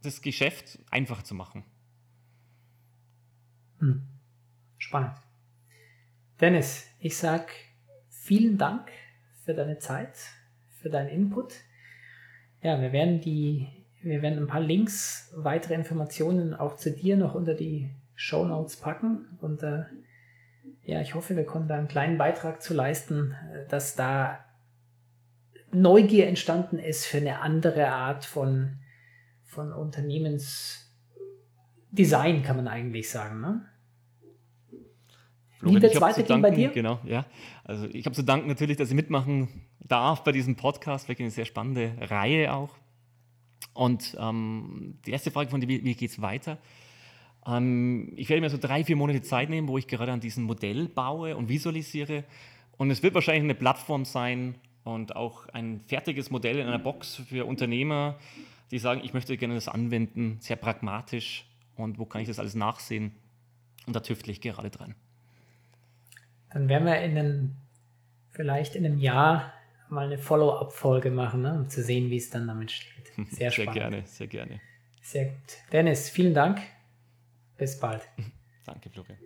[0.03, 1.65] das Geschäft einfach zu machen.
[3.79, 4.03] Hm.
[4.79, 5.17] Spannend.
[6.41, 7.47] Dennis, ich sage
[8.33, 8.89] vielen Dank
[9.45, 10.17] für deine Zeit,
[10.81, 11.53] für deinen Input.
[12.63, 13.69] Ja, wir werden die,
[14.01, 18.77] wir werden ein paar Links, weitere Informationen auch zu dir noch unter die Show Notes
[18.77, 19.85] packen und äh,
[20.85, 24.43] ja, ich hoffe, wir konnten da einen kleinen Beitrag zu leisten, äh, dass da
[25.71, 28.79] Neugier entstanden ist für eine andere Art von,
[29.45, 33.43] von Unternehmensdesign, kann man eigentlich sagen.
[33.43, 33.67] Ne?
[35.63, 36.71] Wie wird es weitergehen bei dir?
[36.71, 37.25] Genau, ja.
[37.65, 39.49] Also ich habe zu danken natürlich, dass ich mitmachen
[39.81, 41.09] darf bei diesem Podcast.
[41.09, 42.71] Wirklich eine sehr spannende Reihe auch.
[43.75, 46.59] Und ähm, die erste Frage von dir, wie, wie geht es weiter?
[47.47, 50.45] Ähm, ich werde mir so drei, vier Monate Zeit nehmen, wo ich gerade an diesem
[50.45, 52.25] Modell baue und visualisiere.
[52.77, 57.23] Und es wird wahrscheinlich eine Plattform sein und auch ein fertiges Modell in einer Box
[57.29, 58.19] für Unternehmer,
[58.71, 61.47] die sagen, ich möchte gerne das anwenden, sehr pragmatisch.
[61.77, 63.13] Und wo kann ich das alles nachsehen?
[63.87, 64.95] Und da tüftle ich gerade dran.
[66.53, 67.57] Dann werden wir in einem,
[68.31, 69.53] vielleicht in einem Jahr
[69.89, 73.13] mal eine Follow-up-Folge machen, ne, um zu sehen, wie es dann damit steht.
[73.31, 74.61] Sehr, sehr gerne, sehr gerne.
[75.03, 75.59] Sehr gut.
[75.73, 76.61] Dennis, vielen Dank.
[77.59, 78.09] Bis bald.
[78.65, 79.19] Danke, Florian.